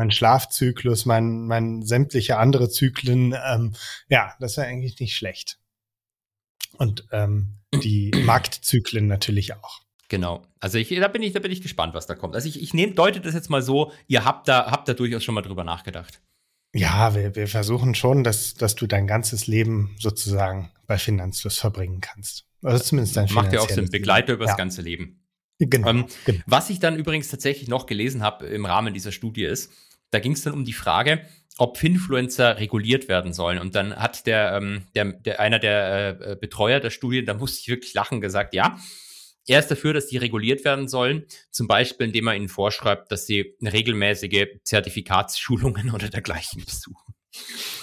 [0.00, 3.74] Mein Schlafzyklus, mein, mein sämtliche andere Zyklen, ähm,
[4.08, 5.58] ja, das wäre eigentlich nicht schlecht.
[6.78, 9.82] Und ähm, die Marktzyklen natürlich auch.
[10.08, 10.40] Genau.
[10.58, 12.34] Also ich, da bin ich, da bin ich gespannt, was da kommt.
[12.34, 15.22] Also ich, ich nehme, deute das jetzt mal so, ihr habt da, habt da durchaus
[15.22, 16.22] schon mal drüber nachgedacht.
[16.74, 22.00] Ja, wir, wir versuchen schon, dass, dass du dein ganzes Leben sozusagen bei Finanzfluss verbringen
[22.00, 22.46] kannst.
[22.62, 24.52] Also zumindest dein Macht ja auch Sinn, Begleiter über ja.
[24.52, 25.20] das ganze Leben.
[25.58, 26.40] Genau, ähm, genau.
[26.46, 29.70] Was ich dann übrigens tatsächlich noch gelesen habe im Rahmen dieser Studie ist,
[30.10, 31.20] da ging es dann um die Frage,
[31.58, 33.58] ob Finfluencer reguliert werden sollen.
[33.58, 37.60] Und dann hat der, ähm, der, der einer der äh, Betreuer der Studie, da musste
[37.60, 38.78] ich wirklich lachen, gesagt, ja,
[39.46, 43.26] er ist dafür, dass die reguliert werden sollen, zum Beispiel indem er ihnen vorschreibt, dass
[43.26, 47.14] sie regelmäßige Zertifikatsschulungen oder dergleichen besuchen.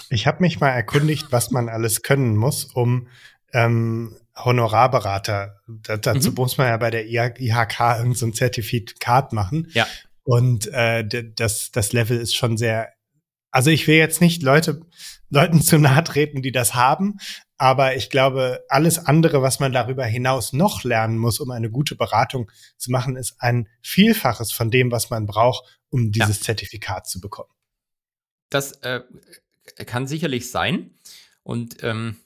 [0.09, 3.07] Ich habe mich mal erkundigt, was man alles können muss, um
[3.53, 6.35] ähm, Honorarberater, da, dazu mhm.
[6.35, 9.69] muss man ja bei der IHK irgendein so Zertifikat machen.
[9.73, 9.87] Ja.
[10.27, 12.91] Und äh, das, das Level ist schon sehr,
[13.49, 14.81] also ich will jetzt nicht Leute,
[15.29, 17.15] Leuten zu nahe treten, die das haben,
[17.55, 21.95] aber ich glaube, alles andere, was man darüber hinaus noch lernen muss, um eine gute
[21.95, 26.43] Beratung zu machen, ist ein Vielfaches von dem, was man braucht, um dieses ja.
[26.47, 27.53] Zertifikat zu bekommen.
[28.49, 29.03] Das äh,
[29.85, 30.91] kann sicherlich sein.
[31.41, 32.17] Und ähm,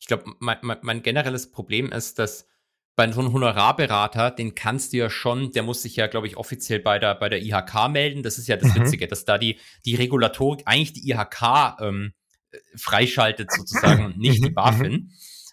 [0.00, 2.48] ich glaube, mein, mein, mein, generelles Problem ist, dass
[2.96, 6.36] bei so einem Honorarberater, den kannst du ja schon, der muss sich ja, glaube ich,
[6.36, 8.22] offiziell bei der, bei der IHK melden.
[8.22, 8.82] Das ist ja das mhm.
[8.82, 12.12] Witzige, dass da die, die Regulatorik, eigentlich die IHK ähm,
[12.76, 14.92] freischaltet sozusagen, nicht die mhm, BaFin.
[14.92, 15.10] Mhm.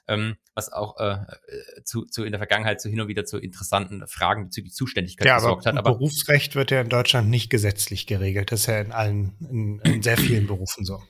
[0.07, 3.37] Ähm, was auch äh, äh, zu, zu in der Vergangenheit so hin und wieder zu
[3.37, 5.77] interessanten Fragen bezüglich Zuständigkeit ja, gesorgt hat.
[5.77, 8.51] Aber Berufsrecht wird ja in Deutschland nicht gesetzlich geregelt.
[8.51, 11.01] Das ist ja in allen, in, in sehr vielen Berufen so.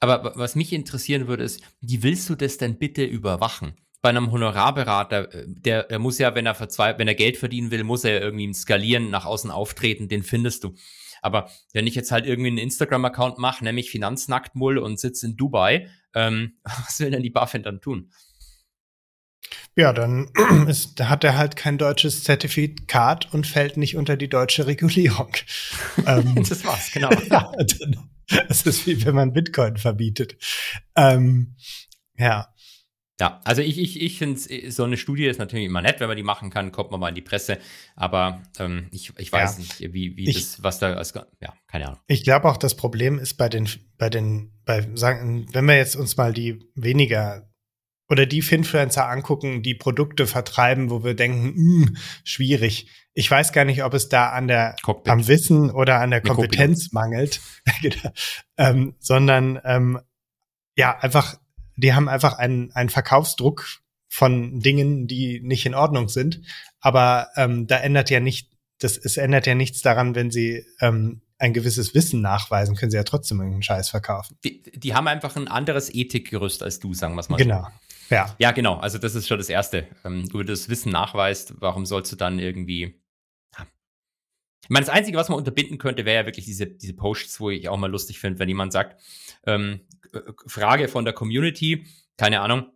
[0.00, 3.76] Aber was mich interessieren würde, ist, wie willst du das denn bitte überwachen?
[4.02, 7.70] Bei einem Honorarberater, äh, der, der muss ja, wenn er verzweifelt, wenn er Geld verdienen
[7.70, 10.74] will, muss er ja irgendwie skalieren, nach außen auftreten, den findest du.
[11.22, 15.88] Aber wenn ich jetzt halt irgendwie einen Instagram-Account mache, nämlich Finanznacktmull und sitze in Dubai,
[16.14, 18.10] ähm, was will denn die BaFin dann tun?
[19.74, 20.30] Ja, dann
[20.68, 25.32] ist, hat er halt kein deutsches Zertifikat und fällt nicht unter die deutsche Regulierung.
[26.06, 27.10] ähm, das war's, genau.
[28.48, 30.36] das ist wie wenn man Bitcoin verbietet.
[30.96, 31.56] Ähm,
[32.18, 32.48] ja.
[33.18, 34.38] Ja, also ich, ich, ich finde,
[34.70, 37.08] so eine Studie ist natürlich immer nett, wenn man die machen kann, kommt man mal
[37.08, 37.58] in die Presse.
[37.94, 39.58] Aber ähm, ich, ich weiß ja.
[39.58, 42.00] nicht, wie, wie ich, das, was da, als, ja, keine Ahnung.
[42.08, 45.96] Ich glaube auch, das Problem ist bei den, bei den, bei, sagen, wenn wir jetzt
[45.96, 47.48] uns mal die weniger
[48.08, 52.90] oder die Finfluencer angucken, die Produkte vertreiben, wo wir denken, mh, hm, schwierig.
[53.14, 55.10] Ich weiß gar nicht, ob es da an der, Cockpit.
[55.10, 57.40] am Wissen oder an der Kompetenz mangelt,
[57.80, 58.10] genau.
[58.58, 60.00] ähm, sondern ähm,
[60.76, 61.38] ja, einfach
[61.76, 63.66] die haben einfach einen, einen Verkaufsdruck
[64.08, 66.40] von Dingen, die nicht in Ordnung sind.
[66.80, 71.22] Aber ähm, da ändert ja nicht, das, es ändert ja nichts daran, wenn sie ähm,
[71.38, 74.38] ein gewisses Wissen nachweisen, können sie ja trotzdem irgendeinen Scheiß verkaufen.
[74.42, 77.58] Die, die haben einfach ein anderes Ethikgerüst als du, sagen wir es mal genau.
[77.58, 77.64] so.
[77.64, 77.76] Genau.
[78.08, 78.36] Ja.
[78.38, 78.76] Ja, genau.
[78.76, 79.86] Also das ist schon das Erste.
[80.04, 83.02] Ähm, du das Wissen nachweist, warum sollst du dann irgendwie
[84.66, 87.50] ich meine, das Einzige, was man unterbinden könnte, wäre ja wirklich diese, diese Posts, wo
[87.50, 89.00] ich auch mal lustig finde, wenn jemand sagt,
[89.46, 89.80] ähm,
[90.12, 92.72] äh, Frage von der Community, keine Ahnung,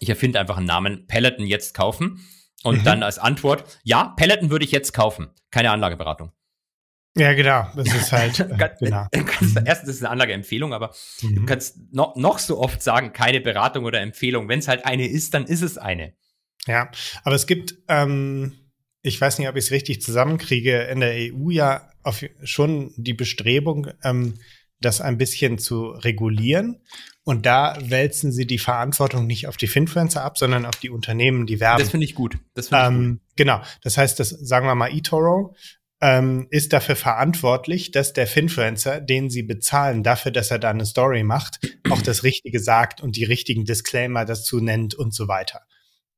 [0.00, 2.20] ich erfinde einfach einen Namen, Peloton jetzt kaufen.
[2.62, 2.84] Und mhm.
[2.84, 5.30] dann als Antwort, ja, Peloton würde ich jetzt kaufen.
[5.50, 6.32] Keine Anlageberatung.
[7.16, 7.68] Ja, genau.
[7.76, 8.40] Das ist halt.
[8.54, 9.06] Äh, genau.
[9.10, 9.66] Kannst, mhm.
[9.66, 11.36] erstens ist es eine Anlageempfehlung, aber mhm.
[11.36, 14.48] du kannst noch, noch so oft sagen, keine Beratung oder Empfehlung.
[14.48, 16.14] Wenn es halt eine ist, dann ist es eine.
[16.66, 16.90] Ja,
[17.22, 18.52] aber es gibt, ähm,
[19.02, 23.14] ich weiß nicht, ob ich es richtig zusammenkriege, in der EU ja auf, schon die
[23.14, 24.34] Bestrebung, ähm,
[24.84, 26.80] das ein bisschen zu regulieren.
[27.24, 31.46] Und da wälzen sie die Verantwortung nicht auf die Finfluencer ab, sondern auf die Unternehmen,
[31.46, 31.80] die werben.
[31.80, 32.36] Das finde ich gut.
[32.54, 33.36] Das finde ähm, gut.
[33.36, 33.62] Genau.
[33.82, 35.54] Das heißt, das sagen wir mal eToro
[36.04, 40.84] ähm, ist dafür verantwortlich, dass der Finfluencer, den sie bezahlen dafür, dass er da eine
[40.84, 45.62] Story macht, auch das Richtige sagt und die richtigen Disclaimer dazu nennt und so weiter.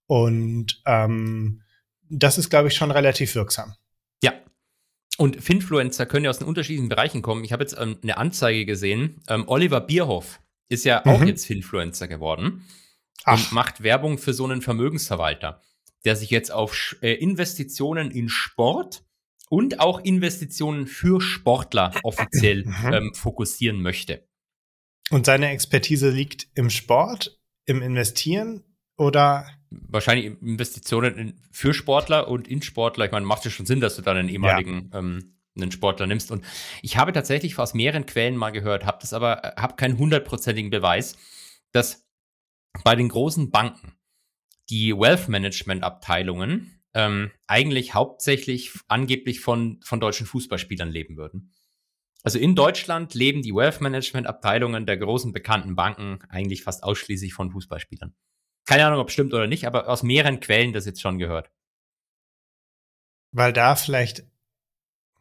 [0.06, 1.62] Und ähm,
[2.08, 3.74] das ist, glaube ich, schon relativ wirksam.
[4.24, 4.32] Ja.
[5.16, 7.44] Und Finfluencer können ja aus den unterschiedlichen Bereichen kommen.
[7.44, 9.22] Ich habe jetzt ähm, eine Anzeige gesehen.
[9.28, 11.28] Ähm, Oliver Bierhoff ist ja auch mhm.
[11.28, 12.66] jetzt Finfluencer geworden
[13.24, 13.38] Ach.
[13.38, 15.62] und macht Werbung für so einen Vermögensverwalter,
[16.04, 19.04] der sich jetzt auf äh, Investitionen in Sport
[19.48, 22.92] und auch Investitionen für Sportler offiziell mhm.
[22.92, 24.28] ähm, fokussieren möchte.
[25.10, 28.64] Und seine Expertise liegt im Sport, im Investieren
[28.96, 29.46] oder?
[29.70, 33.06] Wahrscheinlich Investitionen in, für Sportler und in Sportler.
[33.06, 34.98] Ich meine, macht ja schon Sinn, dass du dann einen ehemaligen ja.
[34.98, 36.30] ähm, einen Sportler nimmst.
[36.30, 36.44] Und
[36.82, 40.70] ich habe tatsächlich aus mehreren Quellen mal gehört, habe das aber, äh, habe keinen hundertprozentigen
[40.70, 41.16] Beweis,
[41.72, 42.06] dass
[42.84, 43.94] bei den großen Banken
[44.68, 51.52] die Wealth Management Abteilungen ähm, eigentlich hauptsächlich angeblich von, von deutschen Fußballspielern leben würden.
[52.22, 57.34] Also in Deutschland leben die Wealth Management Abteilungen der großen bekannten Banken eigentlich fast ausschließlich
[57.34, 58.14] von Fußballspielern.
[58.66, 61.50] Keine Ahnung, ob stimmt oder nicht, aber aus mehreren Quellen das jetzt schon gehört.
[63.32, 64.24] Weil da vielleicht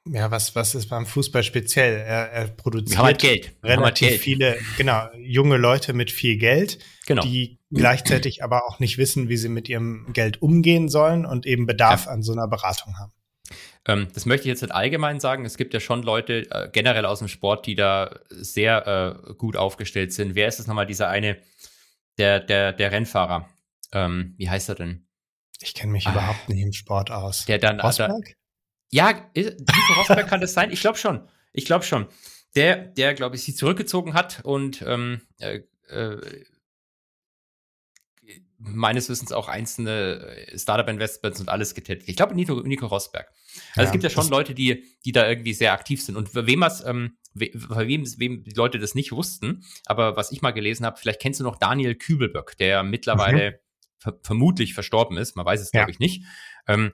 [0.08, 1.96] ja, was, was ist beim Fußball speziell?
[1.96, 3.56] Er, er produziert halt Geld.
[3.64, 4.22] relativ Geld.
[4.22, 6.78] viele, genau, junge Leute mit viel Geld,
[7.08, 7.24] genau.
[7.24, 11.66] die gleichzeitig aber auch nicht wissen, wie sie mit ihrem Geld umgehen sollen und eben
[11.66, 12.12] Bedarf ja.
[12.12, 13.14] an so einer Beratung haben.
[13.88, 15.44] Ähm, das möchte ich jetzt nicht allgemein sagen.
[15.44, 19.58] Es gibt ja schon Leute äh, generell aus dem Sport, die da sehr äh, gut
[19.58, 20.36] aufgestellt sind.
[20.36, 21.38] Wer ist das nochmal, dieser eine,
[22.18, 23.50] der, der, der Rennfahrer?
[23.92, 25.08] Ähm, wie heißt er denn?
[25.62, 27.46] Ich kenne mich ah, überhaupt nicht im Sport aus.
[27.46, 28.36] Der dann, Rosberg?
[28.92, 30.72] Ja, Nico Rosberg kann das sein?
[30.72, 31.28] Ich glaube schon.
[31.54, 32.08] Ich glaube schon.
[32.56, 36.46] Der, der, glaube ich, sich zurückgezogen hat und ähm, äh, äh,
[38.58, 42.10] meines Wissens auch einzelne äh, Startup-Investments und alles getätigt.
[42.10, 43.28] Ich glaube, Nico, Nico Rosberg.
[43.72, 46.16] Also ja, es gibt ja schon Leute, die, die da irgendwie sehr aktiv sind.
[46.16, 50.42] Und wem was, ähm, we, wem, wem die Leute das nicht wussten, aber was ich
[50.42, 53.56] mal gelesen habe, vielleicht kennst du noch Daniel Kübelböck, der mittlerweile mhm.
[54.00, 55.94] ver vermutlich verstorben ist, man weiß es, glaube ja.
[55.94, 56.24] ich, nicht.
[56.68, 56.94] Ähm,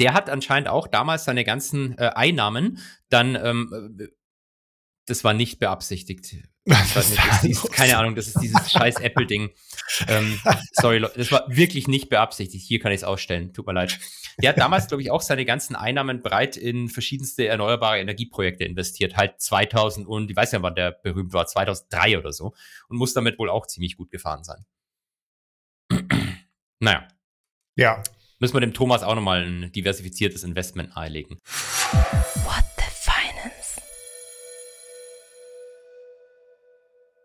[0.00, 4.08] der hat anscheinend auch damals seine ganzen äh, Einnahmen dann, ähm, äh,
[5.06, 6.36] das war nicht beabsichtigt.
[6.66, 6.96] Nicht,
[7.44, 9.50] ist, keine Ahnung, das ist dieses scheiß Apple-Ding.
[10.08, 10.40] Ähm,
[10.72, 12.66] sorry, das war wirklich nicht beabsichtigt.
[12.66, 13.52] Hier kann ich es ausstellen.
[13.52, 14.00] Tut mir leid.
[14.42, 19.16] Der hat damals, glaube ich, auch seine ganzen Einnahmen breit in verschiedenste erneuerbare Energieprojekte investiert.
[19.16, 22.52] Halt 2000 und, ich weiß ja, wann der berühmt war, 2003 oder so.
[22.88, 24.66] Und muss damit wohl auch ziemlich gut gefahren sein.
[26.80, 27.06] naja.
[27.76, 28.02] Ja,
[28.40, 31.38] müssen wir dem Thomas auch nochmal ein diversifiziertes Investment nahelegen.
[32.44, 32.85] What the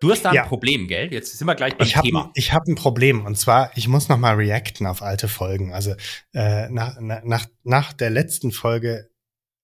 [0.02, 0.44] Du hast da ja.
[0.44, 1.14] ein Problem, gell?
[1.14, 2.32] Jetzt sind wir gleich beim ich hab, Thema.
[2.34, 5.74] Ich habe ein Problem und zwar, ich muss nochmal reacten auf alte Folgen.
[5.74, 5.94] Also
[6.34, 9.12] äh, nach, nach, nach der letzten Folge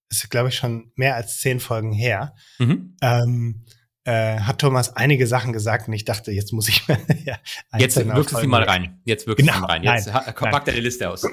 [0.10, 2.36] ist, glaube ich, schon mehr als zehn Folgen her.
[2.60, 2.96] Mhm.
[3.02, 3.66] Ähm,
[4.04, 6.86] äh, hat Thomas einige Sachen gesagt und ich dachte, jetzt muss ich
[7.26, 7.40] ja,
[7.76, 9.02] Jetzt wirkst du sie mal rein.
[9.06, 9.82] Jetzt wirkst genau, du mal rein.
[9.84, 11.24] Jetzt nein, pack deine Liste aus.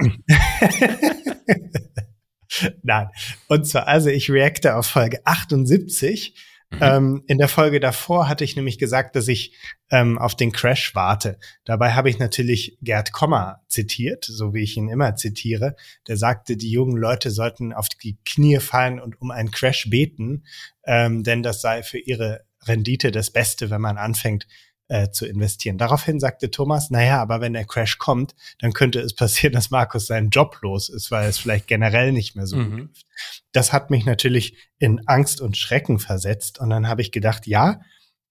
[2.83, 3.09] nein.
[3.49, 6.35] Und zwar, also ich reacte auf Folge 78.
[6.75, 6.83] Mhm.
[6.83, 9.57] Ähm, in der Folge davor hatte ich nämlich gesagt, dass ich
[9.91, 11.39] ähm, auf den Crash warte.
[11.65, 15.77] Dabei habe ich natürlich Gerd Kommer zitiert, so wie ich ihn immer zitiere.
[16.09, 20.45] Der sagte, die jungen Leute sollten auf die Knie fallen und um einen Crash beten,
[20.85, 24.47] ähm, denn das sei für ihre Rendite das Beste, wenn man anfängt
[24.89, 25.79] äh, zu investieren.
[25.79, 30.07] Daraufhin sagte Thomas, naja, aber wenn der Crash kommt, dann könnte es passieren, dass Markus
[30.07, 32.79] seinen Job los ist, weil es vielleicht generell nicht mehr so mhm.
[32.79, 33.07] läuft.
[33.53, 36.59] Das hat mich natürlich in Angst und Schrecken versetzt.
[36.59, 37.81] Und dann habe ich gedacht, ja,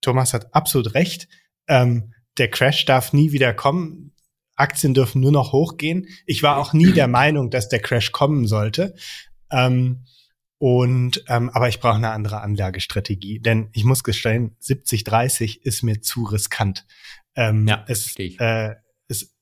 [0.02, 1.28] Thomas hat absolut recht.
[1.68, 4.12] Ähm, der Crash darf nie wieder kommen.
[4.56, 6.08] Aktien dürfen nur noch hochgehen.
[6.26, 8.96] Ich war auch nie der Meinung, dass der Crash kommen sollte.
[9.52, 10.06] Ähm,
[10.64, 16.02] und ähm, aber ich brauche eine andere Anlagestrategie, denn ich muss gestehen, 70-30 ist mir
[16.02, 16.86] zu riskant.
[17.36, 18.76] Ähm, ja, es, äh,
[19.10, 19.36] es,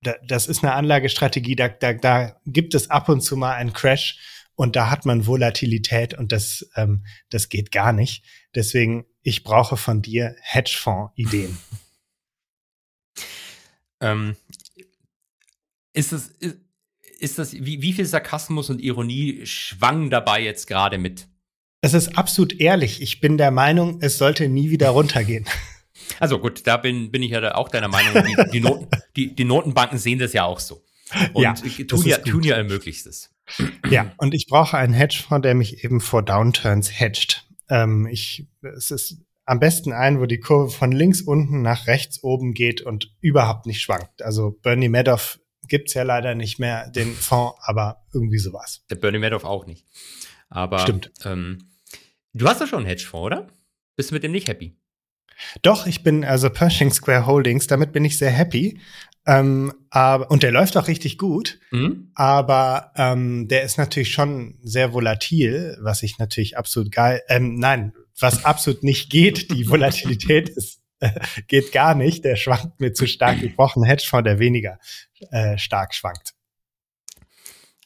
[0.00, 3.72] da, das ist eine Anlagestrategie, da, da, da gibt es ab und zu mal einen
[3.72, 8.24] Crash und da hat man Volatilität und das, ähm, das geht gar nicht.
[8.54, 11.58] Deswegen, ich brauche von dir Hedgefonds-Ideen.
[14.00, 14.36] ähm,
[15.92, 16.58] ist es, ist,
[17.24, 21.26] ist das, wie, wie viel Sarkasmus und Ironie schwang dabei jetzt gerade mit?
[21.80, 23.02] Es ist absolut ehrlich.
[23.02, 25.46] Ich bin der Meinung, es sollte nie wieder runtergehen.
[26.20, 28.12] Also gut, da bin, bin ich ja auch deiner Meinung.
[28.24, 30.84] Die, die, Noten, die, die Notenbanken sehen das ja auch so.
[31.32, 33.30] Und ja, tun, ja, tun ja ihr Möglichstes.
[33.88, 37.46] Ja, und ich brauche einen Hedgefonds, der mich eben vor Downturns hedgt.
[37.70, 42.22] Ähm, ich, es ist am besten ein, wo die Kurve von links unten nach rechts
[42.22, 44.22] oben geht und überhaupt nicht schwankt.
[44.22, 48.84] Also Bernie Madoff gibt's ja leider nicht mehr, den Fonds, aber irgendwie sowas.
[48.90, 49.84] Der Bernie Madoff auch nicht.
[50.48, 51.10] Aber Stimmt.
[51.24, 51.70] Ähm,
[52.32, 53.46] du hast doch schon einen Hedgefonds, oder?
[53.96, 54.76] Bist du mit dem nicht happy?
[55.62, 58.80] Doch, ich bin also Pershing Square Holdings, damit bin ich sehr happy.
[59.26, 62.10] Ähm, aber, und der läuft auch richtig gut, mhm.
[62.14, 67.94] aber ähm, der ist natürlich schon sehr volatil, was ich natürlich absolut geil, ähm, nein,
[68.20, 70.80] was absolut nicht geht, die Volatilität ist,
[71.48, 73.42] geht gar nicht, der schwankt mir zu stark.
[73.42, 74.78] Ich brauche einen Hedgefonds, der weniger
[75.30, 76.34] äh, stark schwankt.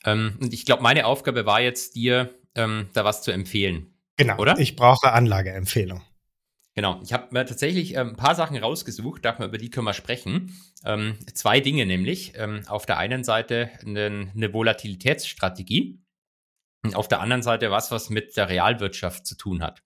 [0.04, 3.94] Ähm, und ich glaube, meine Aufgabe war jetzt, dir ähm, da was zu empfehlen.
[4.16, 4.58] Genau, oder?
[4.58, 6.02] Ich brauche Anlageempfehlung.
[6.74, 9.86] Genau, ich habe mir tatsächlich ähm, ein paar Sachen rausgesucht, dachte mal, über die können
[9.86, 10.56] wir sprechen.
[10.84, 12.34] Ähm, zwei Dinge nämlich.
[12.36, 16.00] Ähm, auf der einen Seite eine, eine Volatilitätsstrategie
[16.84, 19.82] und auf der anderen Seite was, was mit der Realwirtschaft zu tun hat.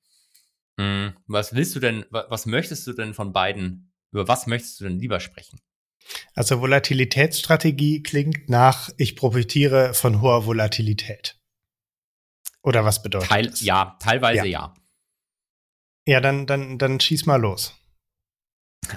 [0.81, 4.85] Hm, was willst du denn, was möchtest du denn von beiden, über was möchtest du
[4.85, 5.61] denn lieber sprechen?
[6.35, 11.39] Also Volatilitätsstrategie klingt nach, ich profitiere von hoher Volatilität.
[12.63, 13.61] Oder was bedeutet Teil, das?
[13.61, 14.75] Ja, teilweise ja.
[14.75, 14.75] ja.
[16.07, 17.75] Ja, dann, dann, dann schieß mal los.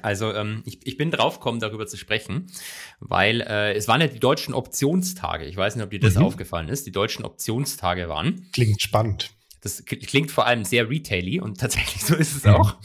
[0.02, 2.52] Also ähm, ich, ich bin draufgekommen, darüber zu sprechen,
[3.00, 5.46] weil äh, es waren ja die deutschen Optionstage.
[5.46, 6.24] Ich weiß nicht, ob dir das mhm.
[6.24, 6.88] aufgefallen ist.
[6.88, 8.50] Die deutschen Optionstage waren.
[8.52, 9.32] Klingt spannend.
[9.66, 12.52] Das klingt vor allem sehr retaily und tatsächlich so ist es mhm.
[12.52, 12.76] auch.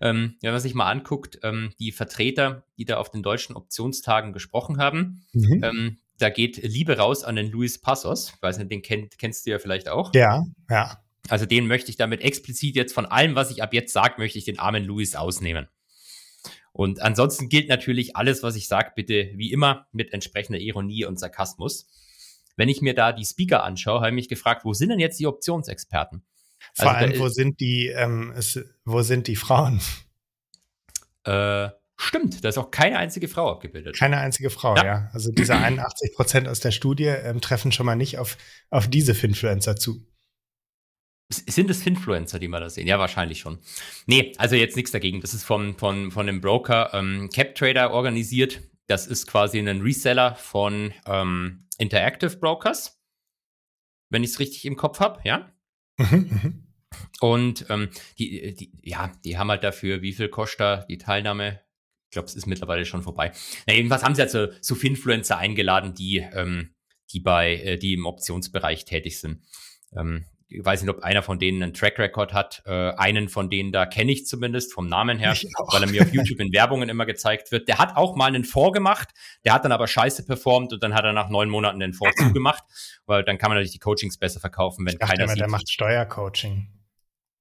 [0.00, 4.32] Ähm, wenn man sich mal anguckt, ähm, die Vertreter, die da auf den deutschen Optionstagen
[4.32, 5.62] gesprochen haben, mhm.
[5.62, 8.32] ähm, da geht Liebe raus an den Luis Passos.
[8.34, 10.12] Ich weiß nicht, den kennt, kennst du ja vielleicht auch.
[10.12, 11.00] Ja, ja.
[11.28, 14.36] Also den möchte ich damit explizit jetzt von allem, was ich ab jetzt sage, möchte
[14.38, 15.68] ich den armen Louis ausnehmen.
[16.72, 21.20] Und ansonsten gilt natürlich alles, was ich sage, bitte wie immer mit entsprechender Ironie und
[21.20, 21.88] Sarkasmus.
[22.60, 25.18] Wenn ich mir da die Speaker anschaue, habe ich mich gefragt, wo sind denn jetzt
[25.18, 26.22] die Optionsexperten?
[26.74, 29.80] Vor also, allem, wo sind die, ähm, es, wo sind die Frauen?
[31.24, 33.96] Äh, stimmt, da ist auch keine einzige Frau abgebildet.
[33.96, 34.84] Keine einzige Frau, ja.
[34.84, 35.10] ja.
[35.14, 38.36] Also diese 81 Prozent aus der Studie ähm, treffen schon mal nicht auf,
[38.68, 40.06] auf diese Finfluencer zu.
[41.30, 42.86] Sind es Finfluencer, die wir da sehen?
[42.86, 43.58] Ja, wahrscheinlich schon.
[44.04, 45.22] Nee, also jetzt nichts dagegen.
[45.22, 48.60] Das ist vom, von, von dem Broker ähm, CapTrader organisiert.
[48.90, 53.00] Das ist quasi ein Reseller von ähm, Interactive Brokers,
[54.08, 55.48] wenn ich es richtig im Kopf habe, ja?
[55.96, 56.66] Mhm, mhm.
[57.20, 61.60] Und ähm, die, die, ja, die haben halt dafür, wie viel kostet da die Teilnahme?
[62.06, 63.30] Ich glaube, es ist mittlerweile schon vorbei.
[63.68, 66.74] Na, jedenfalls haben sie halt so, so Finfluencer eingeladen, die, ähm,
[67.12, 69.44] die bei, äh, die im Optionsbereich tätig sind.
[69.96, 72.62] Ähm, ich weiß nicht, ob einer von denen einen Track Record hat.
[72.66, 75.34] Äh, einen von denen da kenne ich zumindest vom Namen her,
[75.72, 77.68] weil er mir auf YouTube in Werbungen immer gezeigt wird.
[77.68, 79.08] Der hat auch mal einen Fonds gemacht,
[79.44, 82.16] der hat dann aber scheiße performt und dann hat er nach neun Monaten den Fonds
[82.18, 82.64] zugemacht,
[83.06, 85.40] weil dann kann man natürlich die Coachings besser verkaufen, wenn ich keiner immer, sieht.
[85.40, 86.79] Der macht Steuercoaching.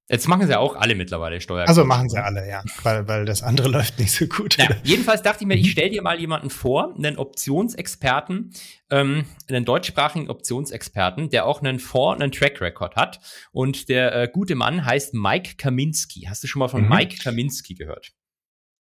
[0.09, 1.67] Jetzt machen sie auch alle mittlerweile Steuer.
[1.67, 4.57] Also machen sie alle, ja, weil, weil das andere läuft nicht so gut.
[4.57, 8.51] Ja, jedenfalls dachte ich mir, ich stelle dir mal jemanden vor, einen Optionsexperten,
[8.89, 13.19] ähm, einen deutschsprachigen Optionsexperten, der auch einen Fonds, einen Track Record hat.
[13.51, 16.21] Und der äh, gute Mann heißt Mike Kaminski.
[16.27, 16.89] Hast du schon mal von mhm.
[16.89, 18.11] Mike Kaminski gehört?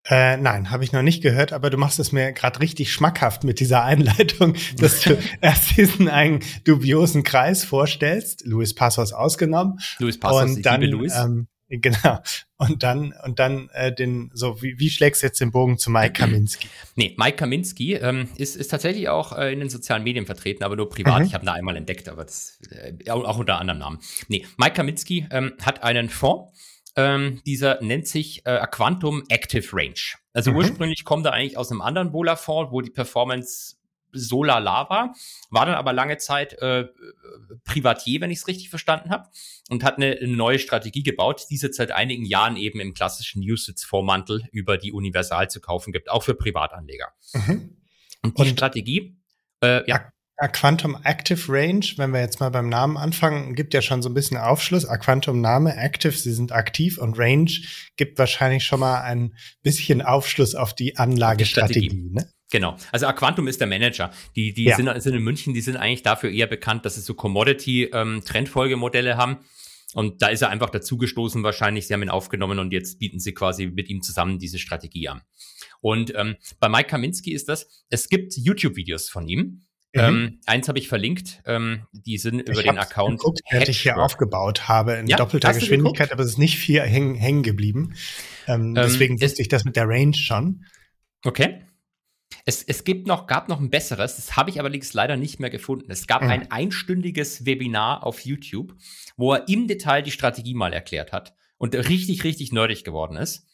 [0.10, 3.43] Äh, nein, habe ich noch nicht gehört, aber du machst es mir gerade richtig schmackhaft
[3.43, 9.80] mit dieser Einleitung, dass du erst diesen einen dubiosen Kreis vorstellst, Luis Passos ausgenommen.
[10.00, 11.13] Luis Passos, und dann, Luis.
[11.17, 12.20] Ähm, genau.
[12.58, 15.91] Und dann, und dann äh, den, so, wie, wie schlägst du jetzt den Bogen zu
[15.91, 16.70] Mike Kaminski?
[16.96, 20.78] Nee, Mike Kaminski ähm, ist, ist tatsächlich auch äh, in den sozialen Medien vertreten, aber
[20.78, 21.20] nur privat.
[21.20, 21.26] Mhm.
[21.26, 24.00] Ich habe ihn da einmal entdeckt, aber das, äh, auch unter anderem Namen.
[24.30, 26.58] Nee, Mike Kaminski ähm, hat einen Fonds
[26.97, 29.93] ähm, dieser nennt sich äh, Quantum Active Range.
[30.33, 30.57] Also mhm.
[30.57, 33.77] ursprünglich kommt er eigentlich aus einem anderen Bola-Fonds, wo die Performance
[34.12, 35.15] so lala war,
[35.49, 36.88] war dann aber lange Zeit äh,
[37.65, 39.29] Privatier, wenn ich es richtig verstanden habe,
[39.69, 42.93] und hat eine, eine, neue Strategie gebaut, die es jetzt seit einigen Jahren eben im
[42.93, 47.10] klassischen Usage-Vormantel über die Universal zu kaufen gibt, auch für Privatanleger.
[47.33, 47.77] Mhm.
[48.23, 49.17] Und die und Strategie,
[49.62, 50.12] äh, ja.
[50.39, 54.10] A Quantum Active Range, wenn wir jetzt mal beim Namen anfangen, gibt ja schon so
[54.10, 54.86] ein bisschen Aufschluss.
[54.86, 57.52] A Quantum Name, Active, sie sind aktiv und Range
[57.95, 62.12] gibt wahrscheinlich schon mal ein bisschen Aufschluss auf die Anlagestrategie.
[62.12, 62.30] Ne?
[62.52, 62.78] Genau.
[62.91, 64.12] Also Aquantum ist der Manager.
[64.36, 64.76] Die, die ja.
[64.76, 69.17] sind, sind in München, die sind eigentlich dafür eher bekannt, dass sie so Commodity-Trendfolgemodelle ähm,
[69.17, 69.38] haben.
[69.93, 71.88] Und da ist er einfach dazugestoßen wahrscheinlich.
[71.88, 75.23] Sie haben ihn aufgenommen und jetzt bieten sie quasi mit ihm zusammen diese Strategie an.
[75.82, 79.63] Und ähm, bei Mike Kaminski ist das, es gibt YouTube-Videos von ihm,
[79.97, 80.03] Mhm.
[80.03, 83.19] Ähm, eins habe ich verlinkt, ähm, die sind über den Account.
[83.19, 86.81] Geguckt, den ich hier aufgebaut habe in ja, doppelter Geschwindigkeit, aber es ist nicht viel
[86.81, 87.95] hängen, hängen geblieben.
[88.47, 90.65] Ähm, ähm deswegen wusste ich das mit der Range schon.
[91.23, 91.62] Okay.
[92.45, 95.49] Es, es gibt noch, gab noch ein besseres, das habe ich allerdings leider nicht mehr
[95.49, 95.91] gefunden.
[95.91, 96.29] Es gab mhm.
[96.29, 98.75] ein einstündiges Webinar auf YouTube,
[99.17, 103.45] wo er im Detail die Strategie mal erklärt hat und richtig, richtig nerdig geworden ist.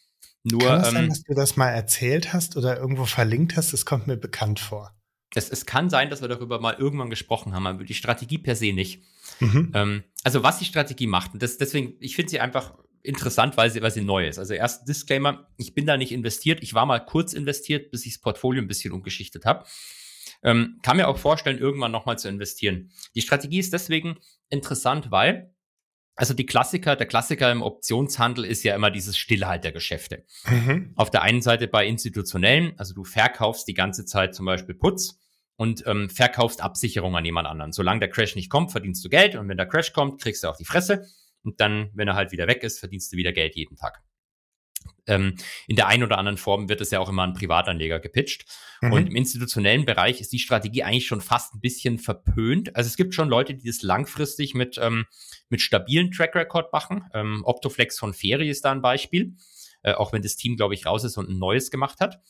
[0.44, 3.72] Nur, Kann es sein, ähm, dass du das mal erzählt hast oder irgendwo verlinkt hast?
[3.72, 4.94] Das kommt mir bekannt vor.
[5.34, 8.56] Es, es kann sein, dass wir darüber mal irgendwann gesprochen haben, aber die Strategie per
[8.56, 9.02] se nicht.
[9.40, 9.72] Mhm.
[9.74, 13.70] Ähm, also was die Strategie macht, und das, deswegen, ich finde sie einfach interessant, weil
[13.70, 14.38] sie, weil sie neu ist.
[14.38, 16.62] Also erst Disclaimer, ich bin da nicht investiert.
[16.62, 19.64] Ich war mal kurz investiert, bis ich das Portfolio ein bisschen umgeschichtet habe.
[20.42, 22.90] Ähm, kann mir auch vorstellen, irgendwann nochmal zu investieren.
[23.14, 24.18] Die Strategie ist deswegen
[24.48, 25.54] interessant, weil
[26.16, 30.24] also die Klassiker, der Klassiker im Optionshandel ist ja immer dieses Stillhaltergeschäfte.
[30.46, 30.92] Mhm.
[30.94, 35.18] Auf der einen Seite bei institutionellen, also du verkaufst die ganze Zeit zum Beispiel Putz
[35.56, 37.72] und ähm, verkaufst Absicherung an jemand anderen.
[37.72, 40.48] Solange der Crash nicht kommt, verdienst du Geld und wenn der Crash kommt, kriegst du
[40.48, 41.06] auch die Fresse
[41.42, 44.02] und dann, wenn er halt wieder weg ist, verdienst du wieder Geld jeden Tag.
[45.06, 45.34] Ähm,
[45.66, 48.46] in der einen oder anderen Form wird es ja auch immer an Privatanleger gepitcht.
[48.80, 48.92] Mhm.
[48.92, 52.74] Und im institutionellen Bereich ist die Strategie eigentlich schon fast ein bisschen verpönt.
[52.74, 55.06] Also es gibt schon Leute, die das langfristig mit, ähm,
[55.48, 57.04] mit stabilen Track Record machen.
[57.12, 59.36] Ähm, Optoflex von Feri ist da ein Beispiel,
[59.82, 62.20] äh, auch wenn das Team, glaube ich, raus ist und ein neues gemacht hat.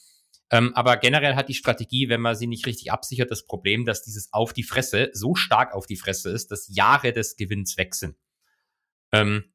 [0.51, 4.03] Ähm, aber generell hat die Strategie, wenn man sie nicht richtig absichert, das Problem, dass
[4.03, 7.95] dieses auf die Fresse so stark auf die Fresse ist, dass Jahre des Gewinns weg
[7.95, 8.17] sind.
[9.13, 9.53] Ähm,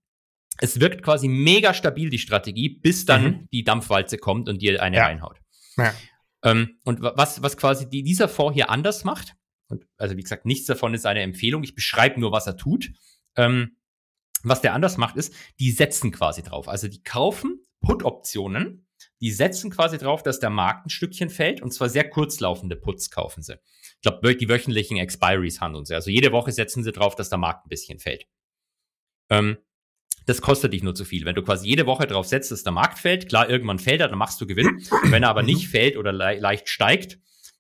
[0.58, 3.48] es wirkt quasi mega stabil, die Strategie, bis dann mhm.
[3.52, 5.06] die Dampfwalze kommt und dir eine ja.
[5.06, 5.40] reinhaut.
[5.78, 5.94] Ja.
[6.44, 9.36] Ähm, und was, was quasi die, dieser Fonds hier anders macht,
[9.68, 12.90] und also wie gesagt, nichts davon ist eine Empfehlung, ich beschreibe nur, was er tut.
[13.36, 13.78] Ähm,
[14.44, 16.68] was der anders macht, ist, die setzen quasi drauf.
[16.68, 18.88] Also die kaufen Put-Optionen
[19.22, 23.12] die setzen quasi drauf, dass der Markt ein Stückchen fällt und zwar sehr kurzlaufende Puts
[23.12, 23.56] kaufen sie.
[23.96, 25.96] Ich glaube, die wöchentlichen Expiries handeln sie.
[25.96, 28.26] Also jede Woche setzen sie drauf, dass der Markt ein bisschen fällt.
[29.30, 29.58] Ähm,
[30.26, 31.26] das kostet dich nur zu viel.
[31.26, 34.08] Wenn du quasi jede Woche drauf setzt, dass der Markt fällt, klar, irgendwann fällt er,
[34.08, 34.86] dann machst du Gewinn.
[35.06, 37.20] Wenn er aber nicht fällt oder le leicht steigt,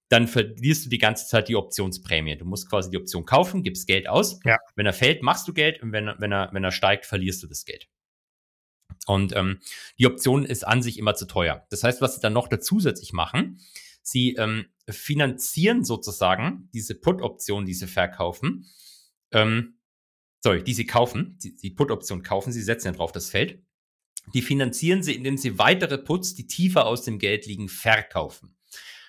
[0.10, 2.38] dann verlierst du die ganze Zeit die Optionsprämie.
[2.38, 4.40] Du musst quasi die Option kaufen, gibst Geld aus.
[4.44, 4.58] Ja.
[4.76, 7.48] Wenn er fällt, machst du Geld und wenn, wenn, er, wenn er steigt, verlierst du
[7.48, 7.88] das Geld.
[9.08, 9.60] Und ähm,
[9.98, 11.66] die Option ist an sich immer zu teuer.
[11.70, 13.60] Das heißt, was sie dann noch zusätzlich machen,
[14.02, 18.66] sie ähm, finanzieren sozusagen diese Put-Option, die sie verkaufen,
[19.32, 19.80] ähm,
[20.42, 23.62] sorry, die sie kaufen, die, die Put-Option kaufen, sie setzen ja drauf das Feld,
[24.34, 28.56] die finanzieren sie, indem sie weitere Puts, die tiefer aus dem Geld liegen, verkaufen.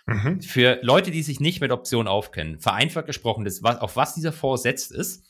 [0.06, 0.40] Mhm.
[0.40, 4.32] Für Leute, die sich nicht mit Optionen aufkennen, vereinfacht gesprochen, das, was, auf was dieser
[4.32, 5.24] Fonds setzt, ist,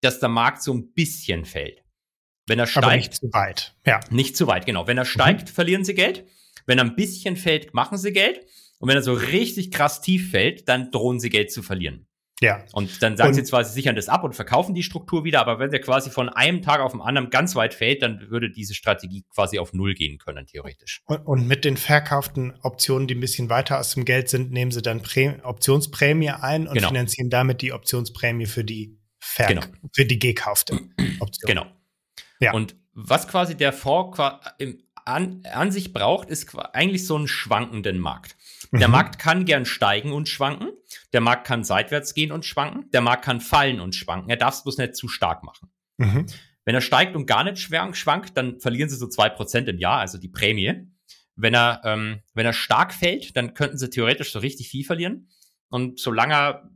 [0.00, 1.81] dass der Markt so ein bisschen fällt.
[2.46, 2.86] Wenn er steigt.
[2.86, 3.74] Aber nicht zu weit.
[3.86, 4.00] Ja.
[4.10, 4.86] Nicht zu weit, genau.
[4.86, 5.52] Wenn er steigt, mhm.
[5.52, 6.24] verlieren sie Geld.
[6.66, 8.40] Wenn er ein bisschen fällt, machen sie Geld.
[8.78, 12.06] Und wenn er so richtig krass tief fällt, dann drohen sie Geld zu verlieren.
[12.42, 12.64] Ja.
[12.72, 15.40] Und dann sagen und, sie zwar, sie sichern das ab und verkaufen die Struktur wieder,
[15.40, 18.50] aber wenn der quasi von einem Tag auf den anderen ganz weit fällt, dann würde
[18.50, 21.02] diese Strategie quasi auf Null gehen können, theoretisch.
[21.06, 24.72] Und, und mit den verkauften Optionen, die ein bisschen weiter aus dem Geld sind, nehmen
[24.72, 26.88] sie dann Prä Optionsprämie ein und genau.
[26.88, 29.62] finanzieren damit die Optionsprämie für die Ver genau.
[29.94, 30.80] für die gekaufte
[31.20, 31.46] Option.
[31.46, 31.66] Genau.
[32.42, 32.52] Ja.
[32.52, 34.18] Und was quasi der Fonds
[35.04, 38.36] an, an sich braucht, ist eigentlich so einen schwankenden Markt.
[38.72, 38.92] Der mhm.
[38.92, 40.70] Markt kann gern steigen und schwanken.
[41.12, 42.90] Der Markt kann seitwärts gehen und schwanken.
[42.92, 44.30] Der Markt kann fallen und schwanken.
[44.30, 45.70] Er darf es bloß nicht zu stark machen.
[45.98, 46.26] Mhm.
[46.64, 49.98] Wenn er steigt und gar nicht schwankt, dann verlieren sie so zwei Prozent im Jahr,
[49.98, 50.86] also die Prämie.
[51.34, 55.28] Wenn er, ähm, wenn er stark fällt, dann könnten sie theoretisch so richtig viel verlieren.
[55.68, 56.70] Und solange er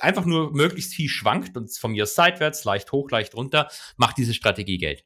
[0.00, 4.34] einfach nur möglichst viel schwankt und von mir seitwärts, leicht hoch, leicht runter, macht diese
[4.34, 5.04] Strategie Geld.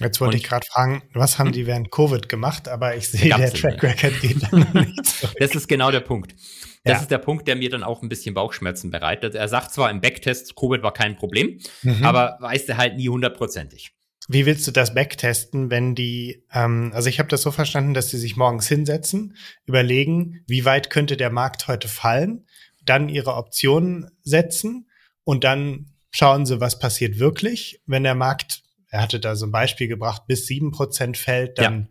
[0.00, 1.52] Jetzt wollte und, ich gerade fragen, was haben hm?
[1.52, 5.36] die während Covid gemacht, aber ich sehe, der Track Record geht dann nicht zurück.
[5.38, 6.34] Das ist genau der Punkt.
[6.82, 7.00] Das ja.
[7.00, 9.36] ist der Punkt, der mir dann auch ein bisschen Bauchschmerzen bereitet.
[9.36, 12.04] Er sagt zwar im Backtest, Covid war kein Problem, mhm.
[12.04, 13.92] aber weiß er halt nie hundertprozentig.
[14.26, 18.08] Wie willst du das backtesten, wenn die, ähm, also ich habe das so verstanden, dass
[18.08, 22.46] sie sich morgens hinsetzen, überlegen, wie weit könnte der Markt heute fallen,
[22.84, 24.88] dann ihre Optionen setzen
[25.24, 27.80] und dann schauen sie, was passiert wirklich.
[27.86, 28.64] Wenn der Markt
[28.94, 31.88] er hatte da so ein Beispiel gebracht, bis sieben Prozent fällt, dann ja.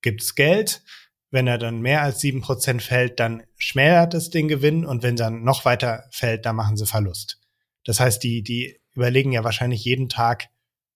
[0.00, 0.82] gibt's Geld.
[1.30, 5.16] Wenn er dann mehr als sieben Prozent fällt, dann schmälert es den Gewinn und wenn
[5.16, 7.42] dann noch weiter fällt, dann machen sie Verlust.
[7.84, 10.48] Das heißt, die, die überlegen ja wahrscheinlich jeden Tag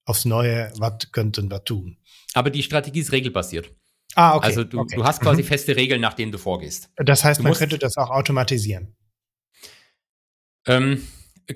[0.06, 1.98] aufs Neue, was könnten wir tun.
[2.32, 3.70] Aber die Strategie ist regelbasiert.
[4.14, 4.46] Ah, okay.
[4.46, 4.96] Also du, okay.
[4.96, 5.46] du hast quasi mhm.
[5.46, 6.88] feste Regeln, nach denen du vorgehst.
[6.96, 8.96] Das heißt, du man könnte das auch automatisieren.
[10.66, 11.06] Ähm,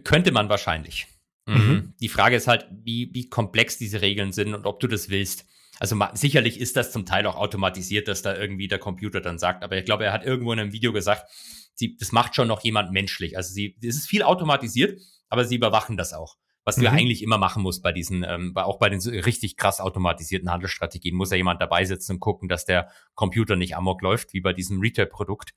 [0.04, 1.06] könnte man wahrscheinlich.
[1.46, 1.94] Mhm.
[2.00, 5.46] Die Frage ist halt, wie, wie komplex diese Regeln sind und ob du das willst.
[5.80, 9.64] Also sicherlich ist das zum Teil auch automatisiert, dass da irgendwie der Computer dann sagt,
[9.64, 11.24] aber ich glaube, er hat irgendwo in einem Video gesagt,
[11.74, 13.36] sie, das macht schon noch jemand menschlich.
[13.36, 16.36] Also sie, es ist viel automatisiert, aber sie überwachen das auch.
[16.64, 16.82] Was mhm.
[16.82, 21.14] du eigentlich immer machen musst bei diesen, ähm, auch bei den richtig krass automatisierten Handelsstrategien,
[21.14, 24.52] muss ja jemand dabei sitzen und gucken, dass der Computer nicht amok läuft, wie bei
[24.52, 25.52] diesem Retail-Produkt.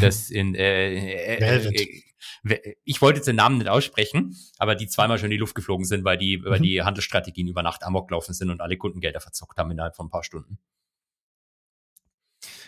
[0.00, 2.02] Das in äh, äh, äh,
[2.44, 5.54] äh, ich wollte jetzt den Namen nicht aussprechen, aber die zweimal schon in die Luft
[5.54, 6.44] geflogen sind, weil die, mhm.
[6.44, 10.06] weil die Handelsstrategien über Nacht amok laufen sind und alle Kundengelder verzockt haben innerhalb von
[10.06, 10.58] ein paar Stunden.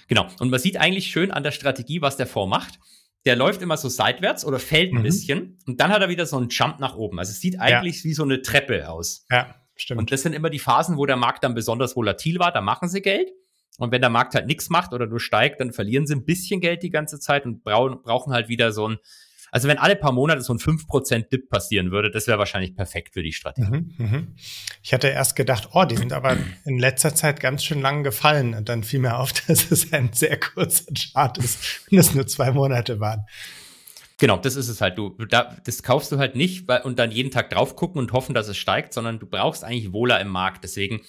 [0.08, 0.28] Genau.
[0.40, 2.78] Und man sieht eigentlich schön an der Strategie, was der Fonds macht
[3.26, 5.02] der läuft immer so seitwärts oder fällt ein mhm.
[5.02, 7.18] bisschen und dann hat er wieder so einen Jump nach oben.
[7.18, 8.04] Also es sieht eigentlich ja.
[8.04, 9.26] wie so eine Treppe aus.
[9.28, 9.98] Ja, stimmt.
[9.98, 12.88] Und das sind immer die Phasen, wo der Markt dann besonders volatil war, da machen
[12.88, 13.28] sie Geld.
[13.78, 16.60] Und wenn der Markt halt nichts macht oder nur steigt, dann verlieren sie ein bisschen
[16.60, 18.98] Geld die ganze Zeit und brauchen halt wieder so ein
[19.50, 23.14] also wenn alle paar Monate so ein 5% Dip passieren würde, das wäre wahrscheinlich perfekt
[23.14, 23.70] für die Strategie.
[23.70, 24.22] Mhm, mh.
[24.82, 28.54] Ich hatte erst gedacht, oh, die sind aber in letzter Zeit ganz schön lang gefallen.
[28.54, 32.26] Und dann fiel mir auf, dass es ein sehr kurzer Chart ist und es nur
[32.26, 33.24] zwei Monate waren.
[34.18, 34.96] Genau, das ist es halt.
[34.96, 38.12] Du, da, das kaufst du halt nicht weil, und dann jeden Tag drauf gucken und
[38.12, 40.64] hoffen, dass es steigt, sondern du brauchst eigentlich Wohler im Markt.
[40.64, 41.02] Deswegen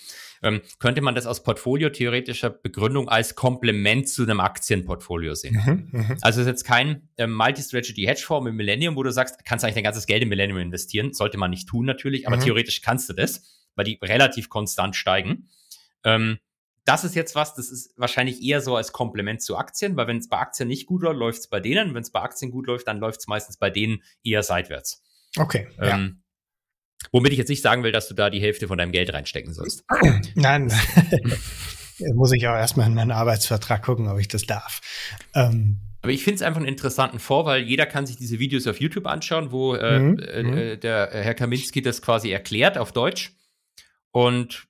[0.43, 5.61] ähm, könnte man das aus Portfolio-theoretischer Begründung als Komplement zu einem Aktienportfolio sehen.
[5.65, 6.17] Mhm, mh.
[6.21, 10.05] Also ist jetzt kein ähm, Multi-Strategy-Hedgefonds im Millennium, wo du sagst, kannst eigentlich dein ganzes
[10.05, 11.13] Geld im Millennium investieren.
[11.13, 12.41] Sollte man nicht tun natürlich, aber mhm.
[12.41, 13.43] theoretisch kannst du das,
[13.75, 15.49] weil die relativ konstant steigen.
[16.03, 16.39] Ähm,
[16.87, 20.17] das ist jetzt was, das ist wahrscheinlich eher so als Komplement zu Aktien, weil wenn
[20.17, 21.93] es bei Aktien nicht gut läuft, läuft es bei denen.
[21.93, 25.03] Wenn es bei Aktien gut läuft, dann läuft es meistens bei denen eher seitwärts.
[25.37, 25.67] Okay.
[25.81, 26.21] Ähm,
[27.11, 29.53] Womit ich jetzt nicht sagen will, dass du da die Hälfte von deinem Geld reinstecken
[29.53, 29.83] sollst.
[30.35, 30.71] Nein,
[32.13, 34.81] muss ich auch erstmal in meinen Arbeitsvertrag gucken, ob ich das darf.
[35.33, 38.67] Ähm, aber ich finde es einfach einen interessanten Vor, weil jeder kann sich diese Videos
[38.67, 40.57] auf YouTube anschauen, wo äh, mhm, äh, mhm.
[40.57, 43.33] äh, der Herr Kaminski das quasi erklärt auf Deutsch
[44.11, 44.67] und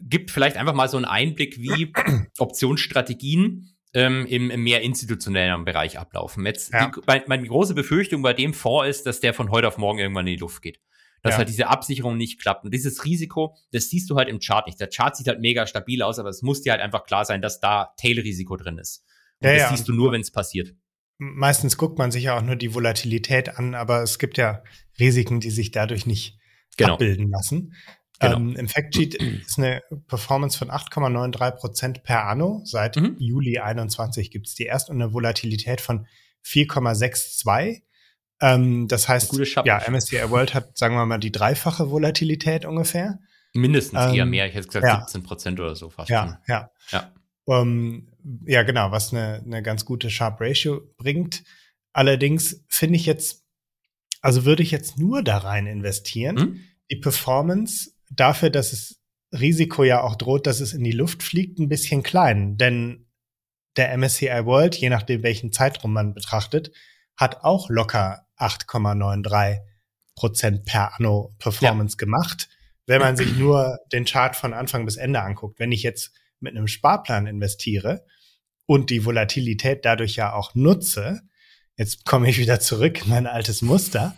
[0.00, 1.92] gibt vielleicht einfach mal so einen Einblick, wie
[2.38, 6.44] Optionsstrategien ähm, im, im, mehr institutionellen Bereich ablaufen.
[6.44, 6.90] Jetzt ja.
[6.90, 10.26] die, meine große Befürchtung bei dem Fonds ist, dass der von heute auf morgen irgendwann
[10.26, 10.80] in die Luft geht
[11.26, 11.38] dass ja.
[11.38, 12.64] halt diese Absicherung nicht klappt.
[12.64, 14.80] Und dieses Risiko, das siehst du halt im Chart nicht.
[14.80, 17.42] Der Chart sieht halt mega stabil aus, aber es muss dir halt einfach klar sein,
[17.42, 19.04] dass da Tail-Risiko drin ist.
[19.40, 19.68] Und ja, das ja.
[19.70, 20.74] siehst du nur, wenn es passiert.
[21.18, 24.62] Meistens guckt man sich ja auch nur die Volatilität an, aber es gibt ja
[24.98, 26.38] Risiken, die sich dadurch nicht
[26.76, 26.94] genau.
[26.94, 27.74] abbilden lassen.
[28.20, 28.36] Genau.
[28.36, 32.62] Ähm, Im Factsheet ist eine Performance von 8,93 Prozent per anno.
[32.64, 33.16] Seit mhm.
[33.18, 36.06] Juli 21 gibt es die erst und eine Volatilität von
[36.44, 37.82] 4,62.
[38.40, 39.32] Ähm, das heißt,
[39.64, 43.18] ja, MSCI World hat, sagen wir mal, die dreifache Volatilität ungefähr.
[43.54, 44.46] Mindestens ähm, eher mehr.
[44.46, 45.00] Ich hätte gesagt ja.
[45.00, 46.10] 17 Prozent oder so fast.
[46.10, 46.70] Ja, ja.
[46.90, 47.12] Ja,
[47.44, 48.08] um,
[48.44, 51.44] ja genau, was eine, eine ganz gute Sharp Ratio bringt.
[51.92, 53.44] Allerdings finde ich jetzt,
[54.20, 56.36] also würde ich jetzt nur da rein investieren.
[56.38, 56.60] Hm?
[56.90, 59.00] Die Performance dafür, dass es
[59.32, 62.58] Risiko ja auch droht, dass es in die Luft fliegt, ein bisschen klein.
[62.58, 63.06] Denn
[63.76, 66.72] der MSCI World, je nachdem welchen Zeitraum man betrachtet,
[67.16, 69.60] hat auch locker 8,93
[70.14, 72.04] Prozent per Anno Performance ja.
[72.04, 72.48] gemacht.
[72.86, 76.56] Wenn man sich nur den Chart von Anfang bis Ende anguckt, wenn ich jetzt mit
[76.56, 78.04] einem Sparplan investiere
[78.66, 81.22] und die Volatilität dadurch ja auch nutze,
[81.76, 84.16] jetzt komme ich wieder zurück in mein altes Muster,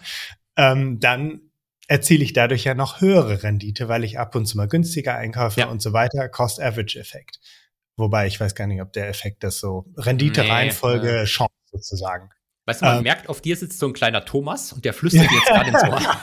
[0.56, 1.40] ähm, dann
[1.88, 5.60] erziele ich dadurch ja noch höhere Rendite, weil ich ab und zu mal günstiger einkaufe
[5.60, 5.66] ja.
[5.68, 6.28] und so weiter.
[6.28, 7.40] Cost-Average-Effekt.
[7.96, 11.24] Wobei ich weiß gar nicht, ob der Effekt das so Rendite-Reihenfolge, nee.
[11.24, 12.30] Chance sozusagen.
[12.68, 15.30] Weißt du, man ähm, merkt, auf dir sitzt so ein kleiner Thomas und der flüstert
[15.32, 16.16] jetzt gerade ins Ohr.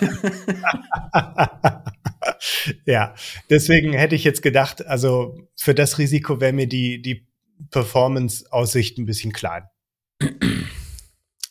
[2.86, 3.16] ja,
[3.50, 7.28] deswegen hätte ich jetzt gedacht, also für das Risiko wäre mir die, die
[7.72, 9.64] Performance-Aussicht ein bisschen klein.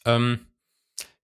[0.05, 0.47] ähm,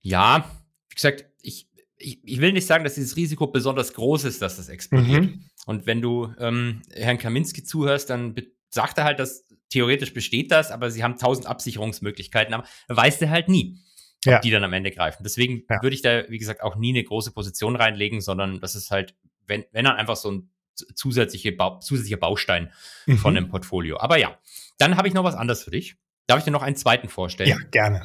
[0.00, 0.50] ja,
[0.88, 4.56] wie gesagt, ich, ich, ich, will nicht sagen, dass dieses Risiko besonders groß ist, dass
[4.56, 5.26] das explodiert.
[5.26, 5.44] Mhm.
[5.66, 8.34] Und wenn du ähm, Herrn Kaminski zuhörst, dann
[8.68, 13.30] sagt er halt, dass theoretisch besteht das, aber sie haben tausend Absicherungsmöglichkeiten, aber weißt du
[13.30, 13.78] halt nie,
[14.26, 14.40] ob ja.
[14.40, 15.22] die dann am Ende greifen.
[15.22, 15.82] Deswegen ja.
[15.82, 19.14] würde ich da, wie gesagt, auch nie eine große Position reinlegen, sondern das ist halt,
[19.46, 20.50] wenn, wenn dann einfach so ein
[20.94, 22.72] zusätzliche ba zusätzlicher Baustein
[23.06, 23.18] mhm.
[23.18, 23.98] von dem Portfolio.
[23.98, 24.38] Aber ja,
[24.78, 25.96] dann habe ich noch was anderes für dich.
[26.26, 27.50] Darf ich dir noch einen zweiten vorstellen?
[27.50, 28.02] Ja, gerne.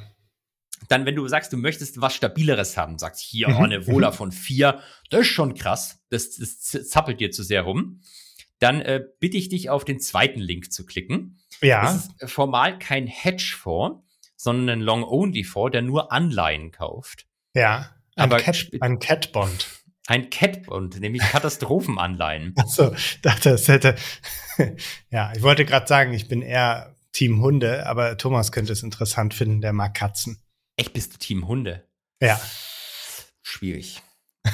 [0.89, 3.55] Dann, wenn du sagst, du möchtest was Stabileres haben, sagst hier, mhm.
[3.55, 6.03] oh, eine Vola von vier, das ist schon krass.
[6.09, 8.01] Das, das zappelt dir zu sehr rum
[8.59, 11.37] dann äh, bitte ich dich auf den zweiten Link zu klicken.
[11.61, 11.83] Ja.
[11.83, 14.03] Das ist formal kein Hedgefonds,
[14.35, 17.25] sondern ein Long-Only-Fonds, der nur Anleihen kauft.
[17.53, 19.67] Ja, ein, Aber Cat, ein Cat-Bond.
[20.07, 22.53] Ein Cat-Bond, nämlich Katastrophenanleihen.
[22.57, 23.95] Achso, dachte, es hätte.
[25.09, 29.33] ja, ich wollte gerade sagen, ich bin eher Team Hunde, aber Thomas könnte es interessant
[29.33, 30.41] finden, der mag Katzen.
[30.75, 31.87] Echt, bist du Team Hunde?
[32.21, 32.39] Ja.
[33.41, 34.01] Schwierig.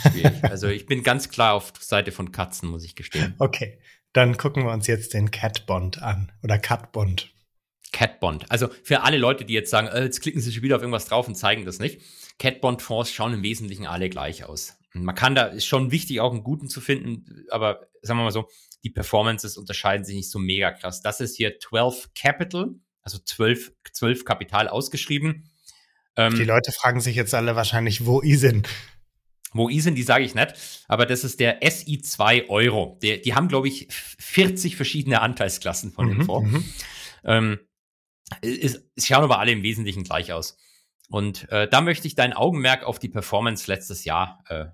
[0.09, 0.43] Schwierig.
[0.43, 3.35] also ich bin ganz klar auf Seite von Katzen, muss ich gestehen.
[3.39, 3.79] Okay.
[4.13, 7.33] Dann gucken wir uns jetzt den Cat Bond an oder Cat Bond.
[7.91, 8.49] Cat Bond.
[8.49, 11.05] Also für alle Leute, die jetzt sagen, äh, jetzt klicken sie schon wieder auf irgendwas
[11.05, 12.01] drauf und zeigen das nicht.
[12.39, 14.77] Cat Bond Fonds schauen im Wesentlichen alle gleich aus.
[14.93, 18.31] Man kann da, ist schon wichtig, auch einen guten zu finden, aber sagen wir mal
[18.31, 18.49] so,
[18.83, 21.01] die Performances unterscheiden sich nicht so mega krass.
[21.01, 25.49] Das ist hier 12 Capital, also 12, 12 Kapital ausgeschrieben.
[26.17, 28.63] Ähm, die Leute fragen sich jetzt alle wahrscheinlich, wo ISIN?
[29.53, 30.53] Wo ISIN, die sage ich nicht,
[30.87, 32.97] aber das ist der SI2 Euro.
[33.01, 36.51] Der, die haben, glaube ich, 40 verschiedene Anteilsklassen von mhm, dem Fonds.
[36.51, 36.65] Mhm.
[37.25, 37.59] Ähm,
[38.41, 40.57] ist, schauen aber alle im Wesentlichen gleich aus.
[41.09, 44.65] Und äh, da möchte ich dein Augenmerk auf die Performance letztes Jahr äh,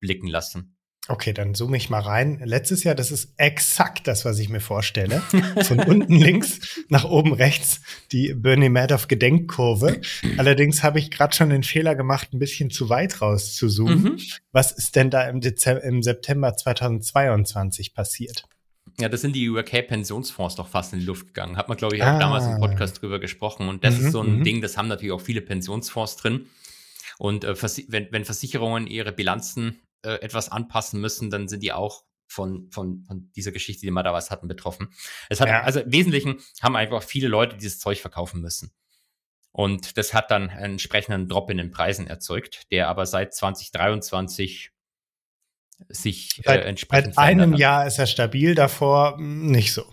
[0.00, 0.76] blicken lassen.
[1.08, 2.40] Okay, dann zoome ich mal rein.
[2.44, 5.22] Letztes Jahr, das ist exakt das, was ich mir vorstelle.
[5.62, 7.80] Von unten links nach oben rechts
[8.12, 10.00] die Bernie Madoff Gedenkkurve.
[10.36, 14.02] Allerdings habe ich gerade schon den Fehler gemacht, ein bisschen zu weit raus zu zoomen.
[14.02, 14.20] Mhm.
[14.52, 18.44] Was ist denn da im, Dezember, im September 2022 passiert?
[19.00, 21.56] Ja, das sind die UK-Pensionsfonds doch fast in die Luft gegangen.
[21.56, 22.18] Hat man, glaube ich, auch ah.
[22.18, 23.68] damals im Podcast drüber gesprochen.
[23.68, 24.44] Und das mhm, ist so ein mhm.
[24.44, 26.46] Ding, das haben natürlich auch viele Pensionsfonds drin.
[27.18, 27.54] Und äh,
[27.88, 33.04] wenn, wenn Versicherungen ihre Bilanzen äh, etwas anpassen müssen, dann sind die auch von, von,
[33.04, 34.92] von dieser Geschichte, die wir da was hatten, betroffen.
[35.28, 35.62] Es hat, ja.
[35.62, 38.72] also im Wesentlichen haben einfach viele Leute dieses Zeug verkaufen müssen.
[39.52, 44.70] Und das hat dann einen entsprechenden Drop in den Preisen erzeugt, der aber seit 2023
[45.88, 47.58] sich äh, seit, äh, entsprechend Seit einem hat.
[47.58, 49.92] Jahr ist er stabil, davor hm, nicht so.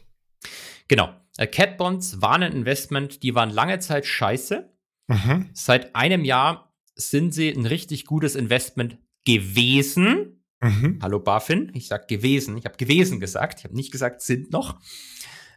[0.88, 1.14] Genau.
[1.38, 4.72] Äh, Cat Bonds waren ein Investment, die waren lange Zeit scheiße.
[5.08, 5.50] Mhm.
[5.54, 8.98] Seit einem Jahr sind sie ein richtig gutes Investment
[9.28, 10.42] gewesen.
[10.62, 11.00] Mhm.
[11.02, 12.58] Hallo Barfin, ich sag gewesen.
[12.58, 13.60] Ich habe gewesen gesagt.
[13.60, 14.80] Ich habe nicht gesagt sind noch.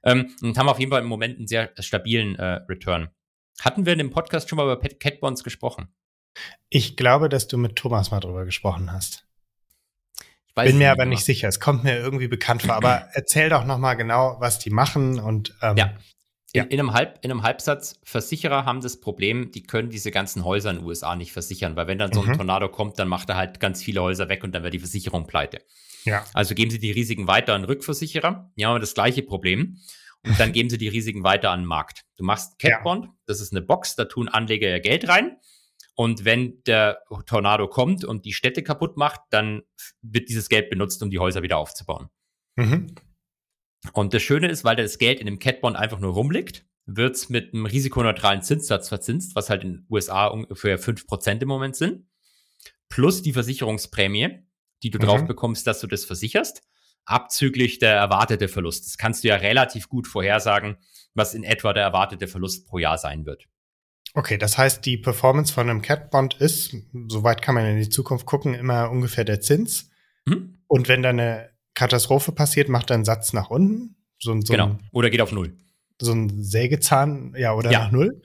[0.03, 3.11] Ähm, und haben auf jeden Fall im Moment einen sehr stabilen äh, Return.
[3.61, 5.89] Hatten wir in dem Podcast schon mal über Cat Bonds gesprochen?
[6.69, 9.25] Ich glaube, dass du mit Thomas mal drüber gesprochen hast.
[10.57, 11.47] Bin mir aber nicht sicher.
[11.47, 12.75] Es kommt mir irgendwie bekannt vor.
[12.75, 15.95] Aber erzähl doch noch mal genau, was die machen und ähm, ja.
[16.53, 20.45] In, in, einem Halb, in einem Halbsatz, Versicherer haben das Problem, die können diese ganzen
[20.45, 22.35] Häuser in den USA nicht versichern, weil wenn dann so ein mhm.
[22.35, 25.27] Tornado kommt, dann macht er halt ganz viele Häuser weg und dann wird die Versicherung
[25.27, 25.61] pleite.
[26.05, 26.25] Ja.
[26.35, 28.51] Also geben sie die Risiken weiter an Rückversicherer.
[28.57, 29.79] Die haben das gleiche Problem.
[30.27, 32.05] Und dann geben sie die Risiken weiter an den Markt.
[32.17, 33.13] Du machst Catbond, ja.
[33.27, 35.39] das ist eine Box, da tun Anleger ihr Geld rein.
[35.95, 39.63] Und wenn der Tornado kommt und die Städte kaputt macht, dann
[40.03, 42.09] wird dieses Geld benutzt, um die Häuser wieder aufzubauen.
[42.57, 42.95] Mhm.
[43.93, 47.29] Und das Schöne ist, weil das Geld in dem Catbond einfach nur rumliegt, wird es
[47.29, 52.07] mit einem risikoneutralen Zinssatz verzinst, was halt in den USA ungefähr 5% im Moment sind.
[52.89, 54.41] Plus die Versicherungsprämie,
[54.83, 55.03] die du mhm.
[55.03, 56.63] drauf bekommst, dass du das versicherst,
[57.05, 58.87] abzüglich der erwartete Verlust.
[58.87, 60.77] Das kannst du ja relativ gut vorhersagen,
[61.15, 63.47] was in etwa der erwartete Verlust pro Jahr sein wird.
[64.15, 66.75] Okay, das heißt, die Performance von einem Cat-Bond ist,
[67.09, 69.91] soweit kann man in die Zukunft gucken, immer ungefähr der Zins.
[70.25, 70.59] Mhm.
[70.67, 73.97] Und wenn da eine Katastrophe passiert, macht er einen Satz nach unten.
[74.19, 74.79] So, so genau.
[74.93, 75.57] Oder geht auf Null.
[76.01, 77.85] So ein Sägezahn, ja, oder ja.
[77.85, 78.23] nach Null.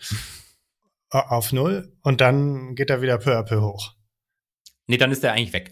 [1.09, 1.93] Auf Null.
[2.01, 3.93] Und dann geht er wieder peu à peu hoch.
[4.87, 5.71] Nee, dann ist er eigentlich weg.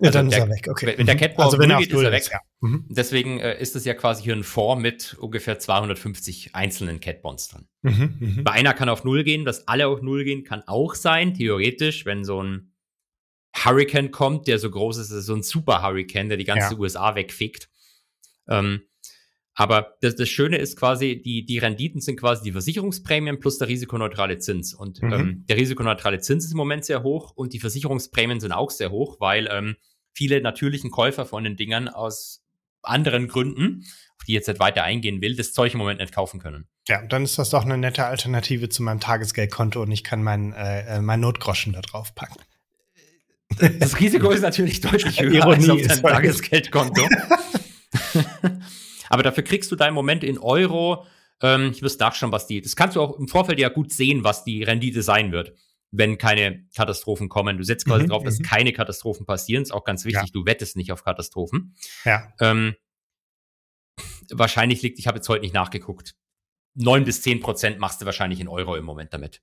[0.00, 0.94] Ja, also dann der, ist er weg, okay.
[0.96, 1.20] Wenn der mhm.
[1.20, 2.22] Catball also wenn er geht, ist er weg.
[2.22, 2.40] Ist, ja.
[2.60, 2.84] mhm.
[2.88, 7.68] Deswegen äh, ist es ja quasi hier ein Fonds mit ungefähr 250 einzelnen Catbonds drin.
[7.82, 8.42] Mhm, mh.
[8.42, 12.04] Bei einer kann auf Null gehen, dass alle auf Null gehen, kann auch sein, theoretisch,
[12.06, 12.73] wenn so ein
[13.54, 16.78] Hurricane kommt, der so groß ist, ist so ein Super Hurricane, der die ganze ja.
[16.78, 17.68] USA wegfickt.
[18.48, 18.82] Ähm,
[19.54, 23.68] aber das, das Schöne ist quasi, die, die Renditen sind quasi die Versicherungsprämien plus der
[23.68, 24.74] risikoneutrale Zins.
[24.74, 25.12] Und mhm.
[25.12, 28.90] ähm, der risikoneutrale Zins ist im Moment sehr hoch und die Versicherungsprämien sind auch sehr
[28.90, 29.76] hoch, weil ähm,
[30.12, 32.42] viele natürlichen Käufer von den Dingern aus
[32.82, 33.84] anderen Gründen,
[34.18, 36.66] auf die jetzt nicht weiter eingehen will, das Zeug im Moment nicht kaufen können.
[36.88, 40.52] Ja, dann ist das doch eine nette Alternative zu meinem Tagesgeldkonto und ich kann mein,
[40.52, 42.40] äh, äh mein Notgroschen da drauf packen.
[43.78, 47.08] Das Risiko ist natürlich deutlich höher Ironie als auf deinem Tagesgeldkonto.
[49.08, 51.06] Aber dafür kriegst du deinen Moment in Euro.
[51.42, 52.60] Ähm, ich muss nachschauen, was die.
[52.60, 55.54] Das kannst du auch im Vorfeld ja gut sehen, was die Rendite sein wird,
[55.90, 57.56] wenn keine Katastrophen kommen.
[57.58, 58.44] Du setzt quasi mhm, drauf, dass mhm.
[58.44, 59.62] keine Katastrophen passieren.
[59.62, 60.28] Ist auch ganz wichtig.
[60.28, 60.32] Ja.
[60.32, 61.74] Du wettest nicht auf Katastrophen.
[62.04, 62.32] Ja.
[62.40, 62.74] Ähm,
[64.30, 66.14] wahrscheinlich liegt, ich habe jetzt heute nicht nachgeguckt.
[66.76, 69.42] 9 bis 10 Prozent machst du wahrscheinlich in Euro im Moment damit.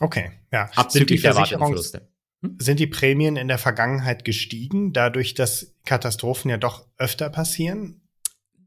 [0.00, 0.68] Okay, ja.
[0.74, 1.36] Abzüglich der.
[1.36, 2.11] Hm?
[2.58, 8.02] Sind die Prämien in der Vergangenheit gestiegen, dadurch, dass Katastrophen ja doch öfter passieren?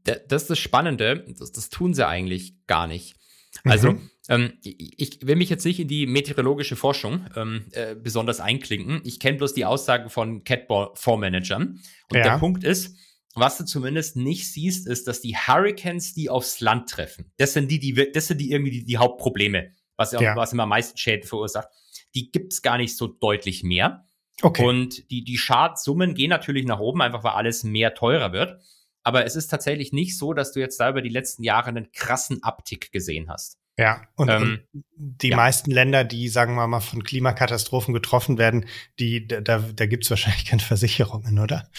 [0.06, 3.16] das ist das Spannende, das, das tun sie eigentlich gar nicht.
[3.64, 4.10] Also, mhm.
[4.28, 9.00] ähm, ich, will mich jetzt nicht in die meteorologische Forschung ähm, äh, besonders einklinken.
[9.04, 11.80] Ich kenne bloß die Aussagen von Catball-Fondsmanagern.
[12.10, 12.22] Und ja.
[12.22, 12.96] der Punkt ist,
[13.34, 17.70] was du zumindest nicht siehst, ist, dass die Hurricanes, die aufs Land treffen, das sind
[17.70, 20.36] die, die, das sind die irgendwie die, die Hauptprobleme, was, ja.
[20.36, 21.68] was immer am meisten Schäden verursacht.
[22.14, 24.04] Die gibt's gar nicht so deutlich mehr.
[24.42, 24.64] Okay.
[24.64, 28.60] Und die, die Schadsummen gehen natürlich nach oben, einfach weil alles mehr teurer wird.
[29.02, 31.92] aber es ist tatsächlich nicht so, dass du jetzt da über die letzten Jahre einen
[31.92, 33.56] krassen Abtick gesehen hast.
[33.78, 35.36] Ja, und, ähm, die ja.
[35.36, 38.66] meisten Länder, die, sagen wir mal, von Klimakatastrophen getroffen werden,
[38.98, 41.70] die, da, da gibt's wahrscheinlich keine Versicherungen, oder?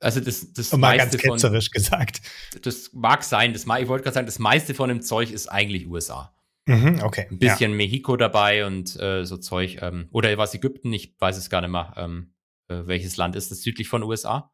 [0.00, 2.20] Also das, das und mal ganz ketzerisch von, gesagt.
[2.62, 5.86] Das mag sein, das, ich wollte gerade sagen, das meiste von dem Zeug ist eigentlich
[5.86, 6.34] USA.
[6.70, 7.26] Mhm, okay.
[7.30, 7.76] Ein bisschen ja.
[7.76, 9.78] Mexiko dabei und äh, so Zeug.
[9.82, 11.92] Ähm, oder was Ägypten, ich weiß es gar nicht mehr.
[11.96, 12.32] Ähm,
[12.68, 14.52] äh, welches Land ist das südlich von USA?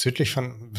[0.00, 0.72] Südlich von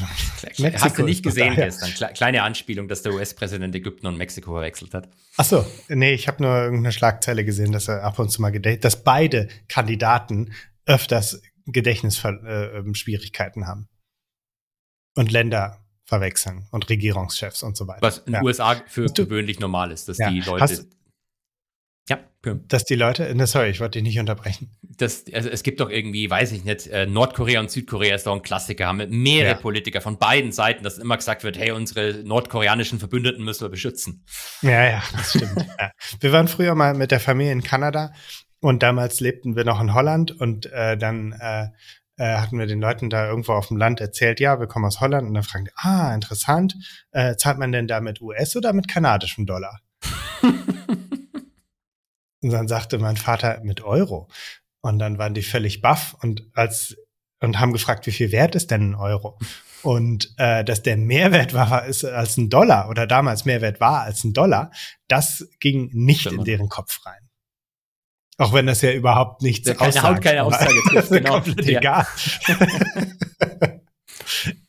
[0.60, 0.84] Mexiko.
[0.84, 2.14] Hast du nicht gesehen gestern?
[2.14, 5.10] Kleine Anspielung, dass der US-Präsident Ägypten und Mexiko verwechselt hat.
[5.38, 8.52] Ach so, nee, ich habe nur irgendeine Schlagzeile gesehen, dass er ab und zu mal
[8.52, 10.54] gedächt, dass beide Kandidaten
[10.86, 13.88] öfters Gedächtnisschwierigkeiten äh, haben.
[15.16, 18.02] Und Länder verwechseln und Regierungschefs und so weiter.
[18.02, 18.44] Was in den ja.
[18.44, 20.30] USA für gewöhnlich normal ist, dass ja.
[20.30, 20.62] die Leute.
[20.62, 20.88] Hast,
[22.08, 22.20] ja,
[22.68, 24.70] dass die Leute, ne, sorry, ich wollte dich nicht unterbrechen.
[24.84, 28.36] Das, also es gibt doch irgendwie, weiß ich nicht, äh, Nordkorea und Südkorea ist doch
[28.36, 29.58] ein Klassiker, haben mehrere ja.
[29.58, 34.24] Politiker von beiden Seiten, dass immer gesagt wird, hey, unsere nordkoreanischen Verbündeten müssen wir beschützen.
[34.62, 35.66] Ja, ja, das stimmt.
[36.20, 38.14] Wir waren früher mal mit der Familie in Kanada
[38.60, 41.68] und damals lebten wir noch in Holland und äh, dann äh,
[42.18, 45.02] äh, hatten wir den Leuten da irgendwo auf dem Land erzählt, ja, wir kommen aus
[45.02, 46.76] Holland und dann fragen die, ah, interessant,
[47.12, 49.82] äh, zahlt man denn da mit US oder mit kanadischem Dollar?
[50.42, 51.42] und
[52.42, 54.30] dann sagte mein Vater mit Euro.
[54.82, 56.96] Und dann waren die völlig baff und als
[57.42, 59.38] und haben gefragt, wie viel wert ist denn ein Euro?
[59.84, 64.24] Und äh, dass der Mehrwert war ist als ein Dollar oder damals Mehrwert war als
[64.24, 64.72] ein Dollar,
[65.08, 66.40] das ging nicht Stimmt.
[66.40, 67.25] in deren Kopf rein.
[68.38, 70.08] Auch wenn das ja überhaupt nichts ja, keine aussagt.
[70.08, 71.42] Haut keine Aussage trifft, genau.
[71.42, 72.06] Komplett egal.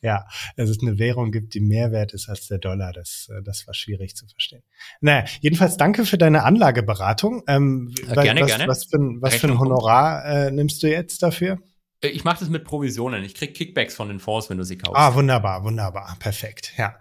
[0.01, 3.41] ja, dass es eine Währung gibt, die mehr wert ist als der Dollar, das, äh,
[3.43, 4.63] das war schwierig zu verstehen.
[5.01, 7.43] Naja, jedenfalls danke für deine Anlageberatung.
[7.47, 8.67] Ähm, ja, gerne, was, gerne.
[8.67, 11.59] Was für, was für ein Honorar äh, nimmst du jetzt dafür?
[12.01, 13.23] Äh, ich mache das mit Provisionen.
[13.23, 14.95] Ich krieg Kickbacks von den Fonds, wenn du sie kaufst.
[14.97, 16.73] Ah, wunderbar, wunderbar, perfekt.
[16.77, 16.95] Ja,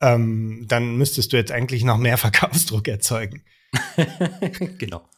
[0.00, 3.42] ähm, dann müsstest du jetzt eigentlich noch mehr Verkaufsdruck erzeugen.
[4.78, 5.08] genau.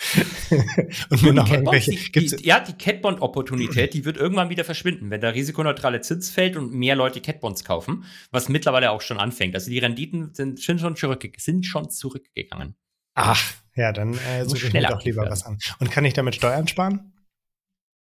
[1.10, 1.90] und mir noch irgendwelche.
[1.90, 6.56] Die, die, ja, die Catbond-Opportunität, die wird irgendwann wieder verschwinden, wenn der risikoneutrale Zins fällt
[6.56, 9.54] und mehr Leute Catbonds kaufen, was mittlerweile auch schon anfängt.
[9.54, 12.76] Also die Renditen sind, sind, schon, zurück, sind schon zurückgegangen.
[13.14, 13.42] Ach,
[13.74, 15.32] ja, dann äh, suche ich mir doch lieber werden.
[15.32, 15.58] was an.
[15.78, 17.12] Und kann ich damit Steuern sparen?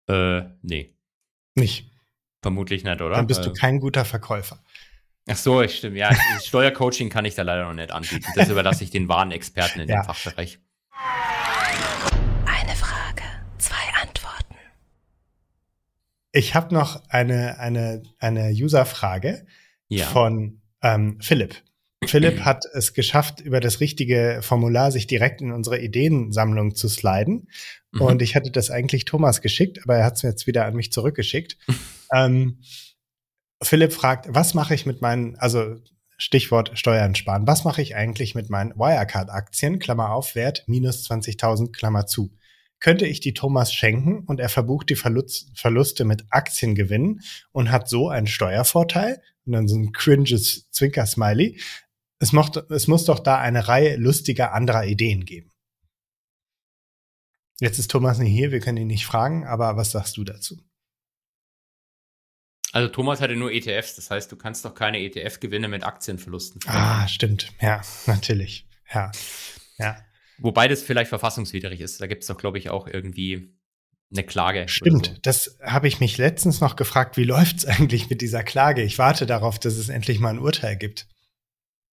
[0.08, 0.94] Äh, nee.
[1.54, 1.90] Nicht.
[2.40, 3.16] Vermutlich nicht, oder?
[3.16, 3.52] Dann bist du äh.
[3.52, 4.62] kein guter Verkäufer.
[5.28, 5.96] Ach so, ich stimmt.
[5.96, 8.24] Ja, Steuercoaching kann ich da leider noch nicht anbieten.
[8.34, 9.96] Das überlasse ich den wahren Experten in ja.
[9.96, 10.58] dem Fachbereich.
[16.32, 19.46] Ich habe noch eine, eine, eine User-Frage
[19.88, 20.06] ja.
[20.06, 21.56] von ähm, Philipp.
[22.04, 27.48] Philipp hat es geschafft, über das richtige Formular sich direkt in unsere Ideensammlung zu sliden.
[27.92, 28.00] Mhm.
[28.00, 30.76] Und ich hatte das eigentlich Thomas geschickt, aber er hat es mir jetzt wieder an
[30.76, 31.56] mich zurückgeschickt.
[32.14, 32.60] ähm,
[33.62, 35.76] Philipp fragt, was mache ich mit meinen, also
[36.16, 41.72] Stichwort Steuern sparen, was mache ich eigentlich mit meinen Wirecard-Aktien, Klammer auf, Wert minus 20.000,
[41.72, 42.32] Klammer zu
[42.80, 47.20] könnte ich die Thomas schenken und er verbucht die Verlust, Verluste mit Aktiengewinnen
[47.52, 51.60] und hat so einen Steuervorteil und dann so ein cringes Zwinker-Smiley.
[52.20, 52.32] Es,
[52.70, 55.50] es muss doch da eine Reihe lustiger anderer Ideen geben.
[57.60, 60.62] Jetzt ist Thomas nicht hier, wir können ihn nicht fragen, aber was sagst du dazu?
[62.72, 66.60] Also Thomas hatte nur ETFs, das heißt, du kannst doch keine ETF-Gewinne mit Aktienverlusten.
[66.66, 67.52] Ah, stimmt.
[67.60, 68.68] Ja, natürlich.
[68.92, 69.10] Ja.
[69.78, 69.96] Ja.
[70.38, 72.00] Wobei das vielleicht verfassungswidrig ist.
[72.00, 73.54] Da gibt es doch, glaube ich, auch irgendwie
[74.10, 74.68] eine Klage.
[74.68, 75.12] Stimmt, so.
[75.22, 78.82] das habe ich mich letztens noch gefragt, wie läuft es eigentlich mit dieser Klage?
[78.82, 81.06] Ich warte darauf, dass es endlich mal ein Urteil gibt.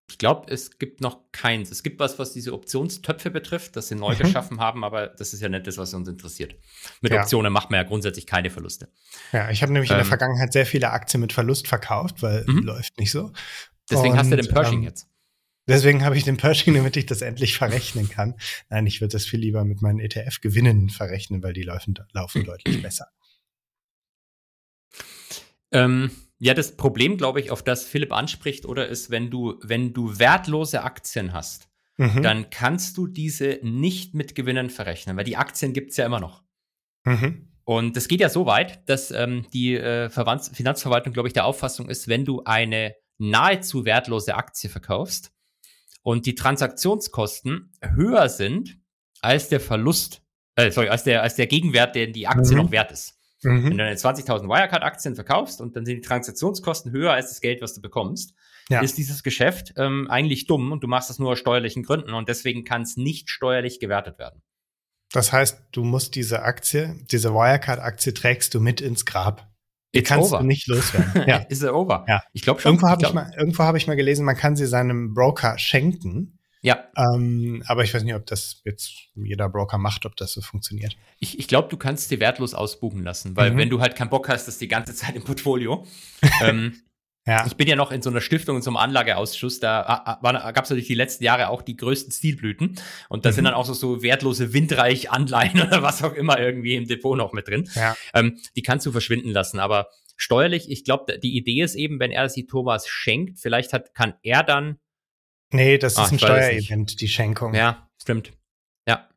[0.08, 1.72] Ich glaube, es gibt noch keins.
[1.72, 4.20] Es gibt was, was diese Optionstöpfe betrifft, das sie neu mhm.
[4.20, 6.56] geschaffen haben, aber das ist ja nicht das, was uns interessiert.
[7.02, 7.22] Mit ja.
[7.22, 8.88] Optionen macht man ja grundsätzlich keine Verluste.
[9.32, 10.10] Ja, ich habe nämlich ähm, in der ähm.
[10.10, 12.60] Vergangenheit sehr viele Aktien mit Verlust verkauft, weil mhm.
[12.60, 13.32] läuft nicht so.
[13.90, 15.08] Deswegen Und, hast du den Pershing ähm, jetzt.
[15.68, 18.36] Deswegen habe ich den Pershing, damit ich das endlich verrechnen kann.
[18.70, 22.82] Nein, ich würde das viel lieber mit meinen ETF-Gewinnen verrechnen, weil die laufen, laufen deutlich
[22.82, 23.08] besser.
[25.72, 29.94] Ähm, ja, das Problem, glaube ich, auf das Philipp anspricht, oder ist, wenn du, wenn
[29.94, 32.22] du wertlose Aktien hast, mhm.
[32.22, 36.20] dann kannst du diese nicht mit Gewinnen verrechnen, weil die Aktien gibt es ja immer
[36.20, 36.44] noch.
[37.06, 37.52] Mhm.
[37.64, 41.90] Und das geht ja so weit, dass ähm, die äh, Finanzverwaltung, glaube ich, der Auffassung
[41.90, 45.32] ist, wenn du eine nahezu wertlose Aktie verkaufst,
[46.06, 48.78] und die Transaktionskosten höher sind
[49.22, 50.22] als der Verlust,
[50.56, 52.62] äh, sorry, als der, als der Gegenwert, den die Aktie mhm.
[52.62, 53.18] noch wert ist.
[53.42, 53.64] Mhm.
[53.64, 57.64] Wenn du deine 20.000 Wirecard-Aktien verkaufst und dann sind die Transaktionskosten höher als das Geld,
[57.64, 58.36] was du bekommst,
[58.70, 58.82] ja.
[58.82, 62.30] ist dieses Geschäft ähm, eigentlich dumm und du machst das nur aus steuerlichen Gründen und
[62.30, 64.44] deswegen kann es nicht steuerlich gewertet werden.
[65.12, 69.52] Das heißt, du musst diese Aktie, diese Wirecard-Aktie trägst du mit ins Grab.
[69.96, 70.40] Die kannst over.
[70.40, 71.24] du nicht loswerden.
[71.28, 71.38] Ja.
[71.38, 72.06] ist er over?
[72.08, 72.22] Ja.
[72.34, 72.74] Ich glaube schon.
[72.74, 76.40] Irgendwo habe ich, mal, irgendwo hab ich mal gelesen, man kann sie seinem Broker schenken.
[76.62, 76.84] Ja.
[76.98, 80.98] Ähm, aber ich weiß nicht, ob das jetzt jeder Broker macht, ob das so funktioniert.
[81.20, 83.58] Ich, ich glaube, du kannst dir wertlos ausbuchen lassen, weil mhm.
[83.58, 85.86] wenn du halt keinen Bock hast, das die ganze Zeit im Portfolio.
[86.42, 86.82] ähm,
[87.28, 87.46] ja.
[87.48, 90.70] Ich bin ja noch in so einer Stiftung, in so einem Anlageausschuss, da gab es
[90.70, 92.80] natürlich die letzten Jahre auch die größten Stilblüten.
[93.10, 93.34] Und da mhm.
[93.34, 97.34] sind dann auch so, so wertlose Windreich-Anleihen oder was auch immer irgendwie im Depot noch
[97.34, 97.68] mit drin.
[97.74, 97.96] Ja.
[98.14, 99.60] Ähm, die kannst du verschwinden lassen.
[99.60, 103.96] Aber steuerlich, ich glaube, die Idee ist eben, wenn er sie Thomas schenkt, vielleicht hat,
[103.96, 104.78] kann er dann.
[105.52, 107.56] Nee, das Ach, ist ein Steuerevent, die Schenkung.
[107.56, 108.34] Ja, stimmt.
[108.88, 109.10] Ja.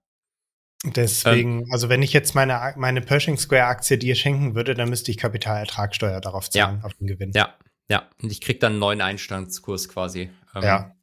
[0.83, 4.89] Deswegen, ähm, also wenn ich jetzt meine, meine Pershing Square Aktie dir schenken würde, dann
[4.89, 6.87] müsste ich Kapitalertragssteuer darauf zahlen, ja.
[6.87, 7.33] auf den Gewinn.
[7.35, 7.55] Ja,
[7.89, 10.31] ja, und ich krieg dann einen neuen Einstandskurs quasi.
[10.55, 10.95] Ähm, ja.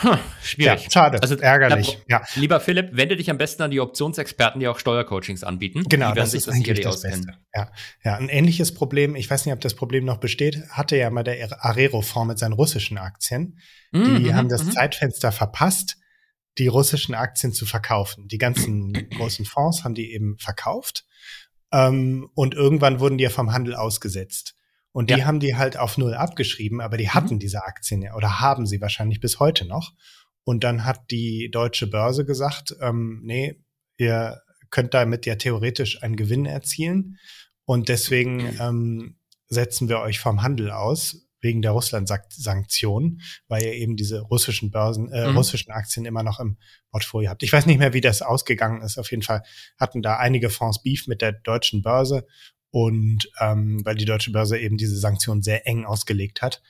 [0.00, 0.84] Hm, schwierig.
[0.84, 1.20] Ja, schade.
[1.20, 1.98] Also ärgerlich.
[2.08, 2.22] ja.
[2.36, 5.82] Lieber Philipp, wende dich am besten an die Optionsexperten, die auch Steuercoachings anbieten.
[5.88, 7.34] Genau, das ist das eigentlich das Beste.
[7.52, 7.72] Ja.
[8.04, 11.24] ja, ein ähnliches Problem, ich weiß nicht, ob das Problem noch besteht, hatte ja mal
[11.24, 13.58] der Arero-Fonds mit seinen russischen Aktien.
[13.92, 14.72] Die mhm, haben das mhm.
[14.72, 15.96] Zeitfenster verpasst,
[16.58, 18.28] die russischen Aktien zu verkaufen.
[18.28, 21.06] Die ganzen großen Fonds haben die eben verkauft.
[21.72, 24.54] Ähm, und irgendwann wurden die ja vom Handel ausgesetzt.
[24.92, 25.26] Und die ja.
[25.26, 27.14] haben die halt auf Null abgeschrieben, aber die mhm.
[27.14, 27.38] hatten mhm.
[27.40, 29.92] diese Aktien ja oder haben sie wahrscheinlich bis heute noch.
[30.44, 33.62] Und dann hat die deutsche Börse gesagt, ähm, nee,
[33.98, 37.18] ihr könnt damit ja theoretisch einen Gewinn erzielen.
[37.64, 39.18] Und deswegen ähm,
[39.48, 45.12] setzen wir euch vom Handel aus, wegen der Russland-Sanktionen, weil ihr eben diese russischen Börsen,
[45.12, 45.36] äh, mhm.
[45.36, 46.56] russischen Aktien immer noch im
[46.90, 47.42] Portfolio habt.
[47.42, 48.98] Ich weiß nicht mehr, wie das ausgegangen ist.
[48.98, 49.42] Auf jeden Fall
[49.78, 52.26] hatten da einige Fonds Beef mit der deutschen Börse
[52.70, 56.62] und ähm, weil die deutsche Börse eben diese Sanktionen sehr eng ausgelegt hat.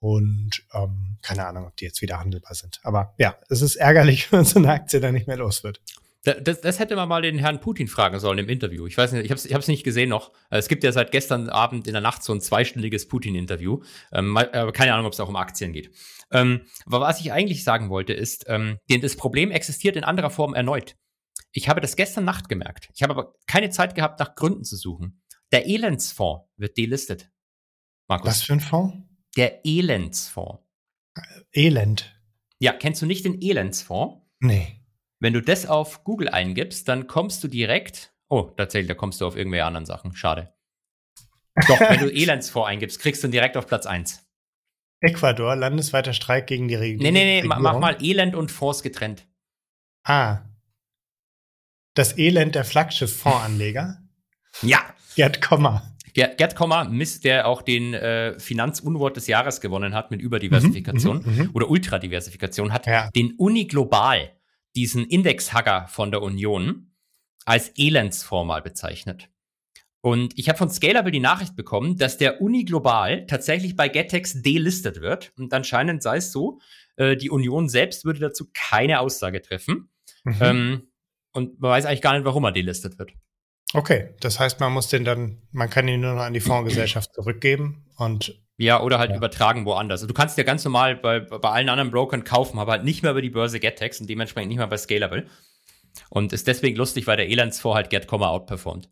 [0.00, 2.78] Und ähm, keine Ahnung, ob die jetzt wieder handelbar sind.
[2.82, 5.80] Aber ja, es ist ärgerlich, wenn so eine Aktie dann nicht mehr los wird.
[6.24, 8.86] Das, das, hätte man mal den Herrn Putin fragen sollen im Interview.
[8.86, 10.32] Ich weiß nicht, ich habe es ich nicht gesehen noch.
[10.50, 13.82] Es gibt ja seit gestern Abend in der Nacht so ein zweistündiges Putin-Interview.
[14.12, 15.90] Ähm, aber keine Ahnung, ob es auch um Aktien geht.
[16.30, 20.54] Ähm, aber was ich eigentlich sagen wollte, ist, ähm, das Problem existiert in anderer Form
[20.54, 20.96] erneut.
[21.52, 22.90] Ich habe das gestern Nacht gemerkt.
[22.94, 25.22] Ich habe aber keine Zeit gehabt, nach Gründen zu suchen.
[25.52, 27.30] Der Elendsfonds wird delistet.
[28.08, 28.28] Markus.
[28.28, 28.96] Was für ein Fonds?
[29.36, 30.62] Der Elendsfonds.
[31.52, 32.14] Elend.
[32.58, 34.24] Ja, kennst du nicht den Elendsfonds?
[34.40, 34.84] Nee.
[35.20, 38.14] Wenn du das auf Google eingibst, dann kommst du direkt.
[38.28, 40.14] Oh, tatsächlich, da kommst du auf irgendwelche anderen Sachen.
[40.14, 40.54] Schade.
[41.66, 44.24] Doch, wenn du Elendsfonds eingibst, kriegst du direkt auf Platz 1.
[45.00, 47.02] Ecuador, landesweiter Streik gegen die Regierung.
[47.02, 49.26] Nee, nee, nee, mach mal Elend und Fonds getrennt.
[50.04, 50.44] Ah.
[51.94, 54.02] Das Elend der Flaggschiff-Fondsanleger?
[54.62, 54.94] Ja.
[55.18, 55.82] Gerd Kommer.
[56.14, 61.32] Gerd, Kommer, Mist, der auch den äh, Finanzunwort des Jahres gewonnen hat mit Überdiversifikation mhm,
[61.32, 63.10] mhm, mhm, oder Ultradiversifikation, hat ja.
[63.10, 64.30] den Uni Global,
[64.76, 66.92] diesen Indexhagger von der Union,
[67.44, 69.28] als Elendsfonds mal bezeichnet.
[70.00, 74.40] Und ich habe von Scalable die Nachricht bekommen, dass der Uni Global tatsächlich bei Getex
[74.40, 75.32] delistet wird.
[75.36, 76.60] Und anscheinend sei es so,
[76.94, 79.88] äh, die Union selbst würde dazu keine Aussage treffen.
[80.22, 80.36] Mhm.
[80.40, 80.82] Ähm,
[81.32, 83.14] und man weiß eigentlich gar nicht, warum er delistet wird.
[83.74, 87.12] Okay, das heißt, man muss den dann, man kann ihn nur noch an die Fondsgesellschaft
[87.12, 89.16] zurückgeben und ja, oder halt ja.
[89.16, 90.06] übertragen woanders.
[90.06, 93.12] Du kannst ja ganz normal bei, bei allen anderen Brokern kaufen, aber halt nicht mehr
[93.12, 95.26] über die Börse GetTex und dementsprechend nicht mehr bei Scalable.
[96.10, 98.88] Und ist deswegen lustig, weil der Elandsfonds halt Get, outperformt.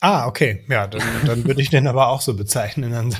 [0.00, 0.64] Ah, okay.
[0.68, 3.14] Ja, dann, dann würde ich den aber auch so bezeichnen.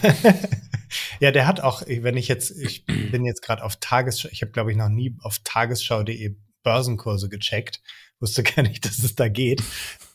[1.21, 4.53] ja, der hat auch, wenn ich jetzt, ich bin jetzt gerade auf Tagesschau, ich habe
[4.53, 7.81] glaube ich noch nie auf tagesschau.de Börsenkurse gecheckt
[8.21, 9.63] wusste gar nicht, dass es da geht.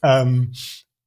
[0.01, 0.53] Ähm,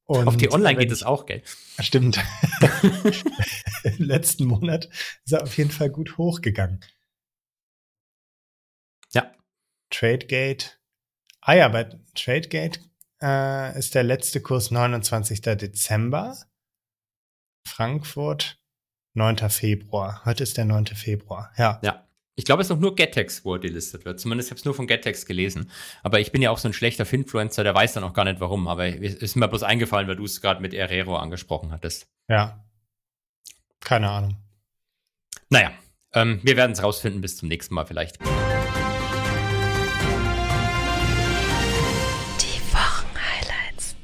[0.07, 1.43] Auf die Online geht es auch, gell?
[1.79, 2.19] Stimmt.
[3.83, 4.89] Im letzten Monat
[5.25, 6.79] ist er auf jeden Fall gut hochgegangen.
[9.13, 9.31] Ja.
[9.89, 10.77] Tradegate.
[11.41, 12.79] Ah ja, bei Tradegate
[13.21, 15.41] äh, ist der letzte Kurs 29.
[15.41, 16.37] Dezember.
[17.67, 18.59] Frankfurt
[19.13, 19.49] 9.
[19.49, 20.23] Februar.
[20.25, 20.87] Heute ist der 9.
[20.87, 21.51] Februar.
[21.57, 21.79] Ja.
[21.83, 22.06] Ja.
[22.39, 24.19] Ich glaube, es ist noch nur GetText, wo er delistet wird.
[24.19, 25.71] Zumindest habe ich es nur von GetText gelesen.
[26.03, 28.39] Aber ich bin ja auch so ein schlechter Finfluencer, der weiß dann auch gar nicht
[28.39, 28.67] warum.
[28.67, 32.07] Aber es ist mir bloß eingefallen, weil du es gerade mit Herrero angesprochen hattest.
[32.29, 32.63] Ja.
[33.79, 34.37] Keine Ahnung.
[35.49, 35.71] Naja,
[36.13, 37.21] ähm, wir werden es rausfinden.
[37.21, 38.19] Bis zum nächsten Mal vielleicht.
[38.19, 38.25] Die
[42.71, 43.95] Wochenhighlights.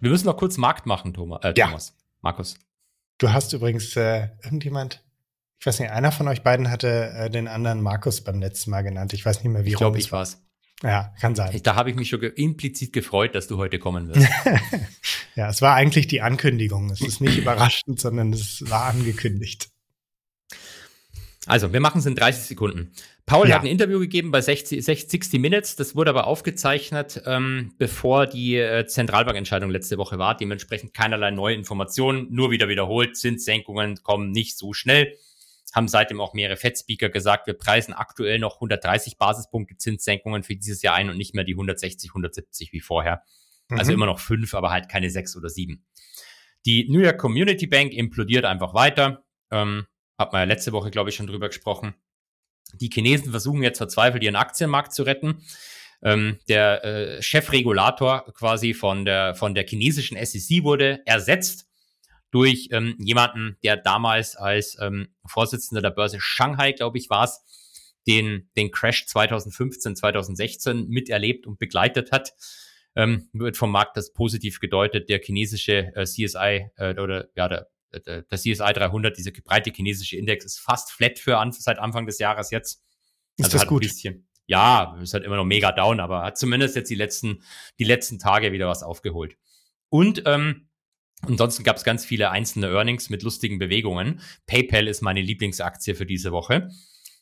[0.00, 1.44] Wir müssen noch kurz Markt machen, Thomas.
[1.44, 1.66] Äh, ja.
[1.66, 1.96] Thomas.
[2.22, 2.58] Markus.
[3.18, 5.04] Du hast übrigens äh, irgendjemand
[5.60, 8.82] ich weiß nicht, einer von euch beiden hatte äh, den anderen Markus beim letzten Mal
[8.82, 9.12] genannt.
[9.12, 10.40] Ich weiß nicht mehr, wie Ich glaube, ich war's.
[10.82, 11.58] Ja, kann sein.
[11.64, 14.28] Da habe ich mich schon ge implizit gefreut, dass du heute kommen wirst.
[15.34, 16.90] ja, es war eigentlich die Ankündigung.
[16.90, 19.70] Es ist nicht überraschend, sondern es war angekündigt.
[21.46, 22.92] Also, wir machen es in 30 Sekunden.
[23.26, 23.56] Paul Ja.
[23.56, 25.74] hat ein Interview gegeben bei 60, 60 Minutes.
[25.74, 30.36] Das wurde aber aufgezeichnet, ähm, bevor die äh, Zentralbankentscheidung letzte Woche war.
[30.36, 33.16] Dementsprechend keinerlei neue Informationen, nur wieder wiederholt.
[33.16, 35.16] Zinssenkungen kommen nicht so schnell.
[35.74, 40.82] Haben seitdem auch mehrere Fed-Speaker gesagt, wir preisen aktuell noch 130 Basispunkte Zinssenkungen für dieses
[40.82, 43.22] Jahr ein und nicht mehr die 160, 170 wie vorher.
[43.70, 43.96] Also Mhm.
[43.96, 45.84] immer noch fünf, aber halt keine sechs oder sieben.
[46.64, 49.24] Die New York Community Bank implodiert einfach weiter.
[49.50, 49.86] Ähm,
[50.18, 51.94] hat man ja letzte Woche, glaube ich, schon drüber gesprochen.
[52.74, 55.42] Die Chinesen versuchen jetzt verzweifelt ihren Aktienmarkt zu retten.
[56.02, 61.67] Ähm, der äh, Chefregulator quasi von der, von der chinesischen SEC wurde ersetzt
[62.30, 67.40] durch ähm, jemanden, der damals als ähm, Vorsitzender der Börse Shanghai, glaube ich, war es,
[68.06, 72.32] den, den Crash 2015, 2016 miterlebt und begleitet hat.
[72.96, 75.08] Ähm, wird vom Markt das positiv gedeutet.
[75.08, 77.68] Der chinesische äh, CSI äh, oder ja, der,
[78.06, 82.06] der, der CSI 300, dieser breite chinesische Index, ist fast flat für an, seit Anfang
[82.06, 82.82] des Jahres jetzt.
[83.36, 83.82] Ist Also das hat gut?
[83.82, 87.42] Ein bisschen, ja, ist halt immer noch mega down, aber hat zumindest jetzt die letzten,
[87.78, 89.36] die letzten Tage wieder was aufgeholt.
[89.90, 90.67] Und ähm,
[91.22, 94.20] ansonsten gab es ganz viele einzelne Earnings mit lustigen Bewegungen.
[94.46, 96.70] PayPal ist meine Lieblingsaktie für diese Woche.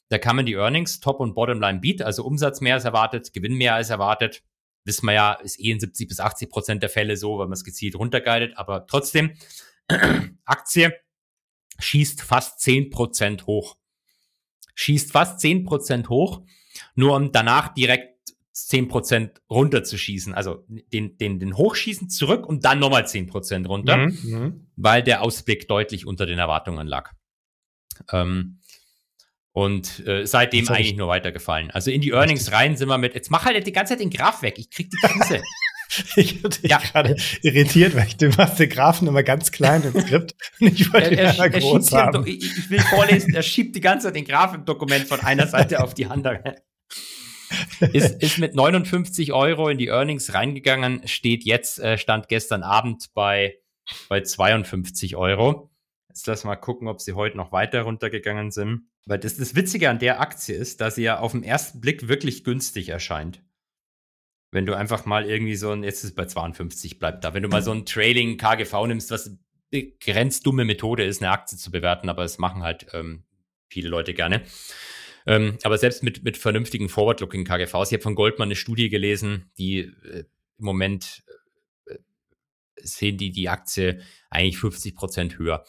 [0.08, 3.74] Da kamen die Earnings, Top- und Bottomline Beat, also Umsatz mehr als erwartet, Gewinn mehr
[3.74, 4.42] als erwartet.
[4.84, 7.54] Wissen wir ja, ist eh in 70 bis 80 Prozent der Fälle so, weil man
[7.54, 9.34] es gezielt runterguidet, aber trotzdem,
[10.44, 10.92] Aktie
[11.78, 13.76] schießt fast 10 Prozent hoch.
[14.74, 16.42] Schießt fast 10 Prozent hoch,
[16.94, 18.15] nur um danach direkt
[18.64, 20.32] 10 Prozent runterzuschießen.
[20.34, 24.18] Also den, den, den Hochschießen zurück und dann nochmal 10 Prozent runter Mhm.
[24.24, 24.66] Mhm.
[24.76, 27.12] weil der Ausblick deutlich unter den Erwartungen lag.
[28.12, 28.60] Ähm,
[29.52, 31.70] und äh, seitdem hab ich- eigentlich nur weitergefallen.
[31.70, 34.10] Also in die Earnings rein sind wir mit, jetzt mach halt die ganze Zeit den
[34.10, 35.42] Graph weg, ich krieg die Krise.
[36.16, 36.78] Ich hatte dich Ja.
[36.78, 40.92] gerade irritiert, weil ich, du machst den Graphen immer ganz klein im Skript und ich
[40.92, 42.26] wollte ihn er, einmal er groß hier, im haben.
[42.26, 45.94] ich, ich will vorlesen, er schiebt die ganze Zeit den Graphendokument von einer Seite auf
[45.94, 46.56] die andere.
[47.92, 53.12] Ist, ist mit 59 Euro in die Earnings reingegangen, steht jetzt, äh, stand gestern Abend
[53.14, 53.58] bei,
[54.08, 55.70] bei 52 Euro.
[56.08, 58.88] Jetzt lass mal gucken, ob sie heute noch weiter runtergegangen sind.
[59.06, 62.08] Weil das, das Witzige an der Aktie ist, dass sie ja auf den ersten Blick
[62.08, 63.42] wirklich günstig erscheint.
[64.50, 67.34] Wenn du einfach mal irgendwie so ein, jetzt ist es bei 52, bleibt da.
[67.34, 69.38] Wenn du mal so ein Trailing KGV nimmst, was
[69.72, 73.24] eine grenzdumme Methode ist, eine Aktie zu bewerten, aber es machen halt ähm,
[73.68, 74.42] viele Leute gerne.
[75.26, 79.50] Ähm, aber selbst mit, mit vernünftigen Forward-Looking KGVs, ich habe von Goldman eine Studie gelesen,
[79.58, 80.24] die äh,
[80.58, 81.24] im Moment
[81.86, 81.96] äh,
[82.76, 84.00] sehen die die Aktie
[84.30, 85.64] eigentlich 50 Prozent höher.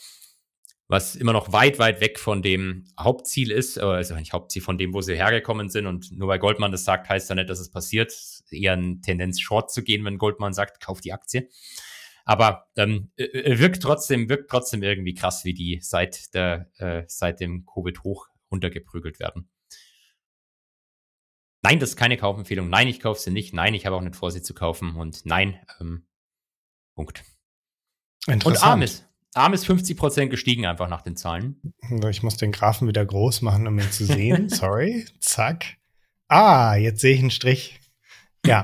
[0.89, 4.77] Was immer noch weit, weit weg von dem Hauptziel ist, äh, also nicht Hauptziel von
[4.77, 5.87] dem, wo sie hergekommen sind.
[5.87, 8.13] Und nur weil Goldman das sagt, heißt ja nicht, dass es passiert.
[8.51, 11.49] Eher eine Tendenz, Short zu gehen, wenn Goldman sagt, kauf die Aktie.
[12.25, 17.39] Aber ähm, äh, wirkt trotzdem, wirkt trotzdem irgendwie krass, wie die seit der, äh, seit
[17.39, 19.49] dem Covid-Hoch runtergeprügelt werden.
[21.63, 22.69] Nein, das ist keine Kaufempfehlung.
[22.69, 23.53] Nein, ich kaufe sie nicht.
[23.53, 24.95] Nein, ich habe auch nicht vor, sie zu kaufen.
[24.95, 26.07] Und nein, ähm,
[26.95, 27.23] Punkt.
[28.27, 28.63] Und Interessant.
[28.63, 31.73] ARM ist, ARM ist 50% gestiegen einfach nach den Zahlen.
[32.09, 34.49] Ich muss den Graphen wieder groß machen, um ihn zu sehen.
[34.49, 35.05] Sorry.
[35.19, 35.77] Zack.
[36.27, 37.79] Ah, jetzt sehe ich einen Strich.
[38.45, 38.63] Ja,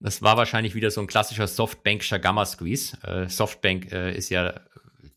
[0.00, 2.96] Das war wahrscheinlich wieder so ein klassischer Softbankscher Gamma-Squeeze.
[3.02, 4.60] Äh, Softbank äh, ist ja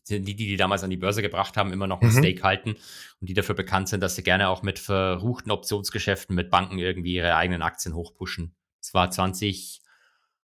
[0.06, 2.18] sind die, die die damals an die Börse gebracht haben, immer noch ein Mhm.
[2.18, 2.76] Stake halten
[3.20, 7.14] und die dafür bekannt sind, dass sie gerne auch mit verruchten Optionsgeschäften mit Banken irgendwie
[7.14, 8.54] ihre eigenen Aktien hochpushen.
[8.80, 9.80] Das war 20,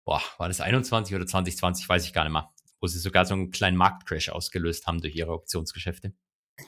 [0.05, 2.51] boah, war das 21 oder 2020, weiß ich gar nicht mehr,
[2.81, 6.13] wo sie sogar so einen kleinen Marktcrash ausgelöst haben durch ihre Optionsgeschäfte.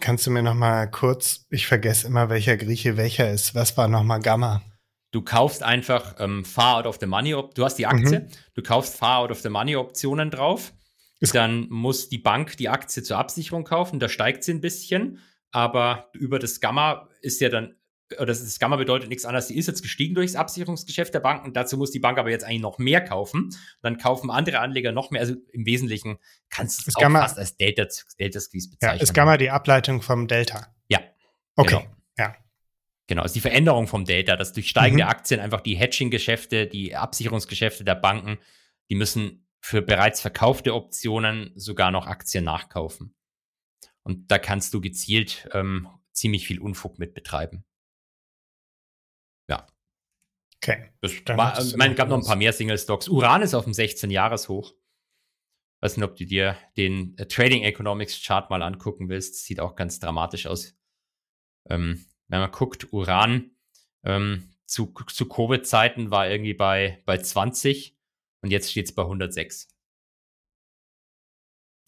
[0.01, 3.55] kannst du mir noch mal kurz, ich vergesse immer, welcher Grieche welcher ist.
[3.57, 4.63] Was war noch mal Gamma?
[5.11, 8.97] Du kaufst einfach ähm, Far Out of the Money, du hast die Aktie, du kaufst
[8.97, 10.73] Far Out of the Money Optionen drauf,
[11.21, 15.21] Ist- dann muss die Bank die Aktie zur Absicherung kaufen, da steigt sie ein bisschen,
[15.51, 17.75] aber über das Gamma ist ja dann,
[18.17, 21.77] oder das, Gamma bedeutet nichts anderes, die ist jetzt gestiegen durchs Absicherungsgeschäft der Banken, dazu
[21.79, 23.51] muss die Bank aber jetzt eigentlich noch mehr kaufen,
[23.83, 26.19] dann kaufen andere Anleger noch mehr, also im Wesentlichen
[26.51, 27.87] kannst du es auch Gamma- fast als Delta,
[28.21, 29.03] Delta Squeeze Ja, bezeichnen.
[29.03, 30.67] ist Gamma die Ableitung vom Delta?
[30.89, 31.01] Ja.
[31.57, 31.77] Okay.
[31.81, 31.97] Genau.
[32.19, 32.37] Ja.
[33.09, 35.11] Genau, ist die Veränderung vom Delta, dass durch steigende Mhm.
[35.11, 38.39] Aktien einfach die Hedging-Geschäfte, die Absicherungsgeschäfte der Banken,
[38.91, 43.17] die müssen für bereits verkaufte Optionen sogar noch Aktien nachkaufen.
[44.05, 47.65] Und da kannst du gezielt ähm, ziemlich viel Unfug mit betreiben.
[50.59, 50.93] Okay.
[51.37, 53.09] War, hast du ich meine, gab noch ein paar mehr Single-Stocks.
[53.09, 54.73] Uran ist auf dem 16-Jahres-Hoch.
[55.81, 59.45] Weiß nicht, ob du dir den äh, Trading Economics Chart mal angucken willst.
[59.45, 60.77] Sieht auch ganz dramatisch aus.
[61.69, 63.51] Ähm, wenn man guckt, Uran
[64.05, 67.96] ähm, zu, zu Covid-Zeiten war irgendwie bei, bei 20
[68.43, 69.69] und jetzt steht es bei 106.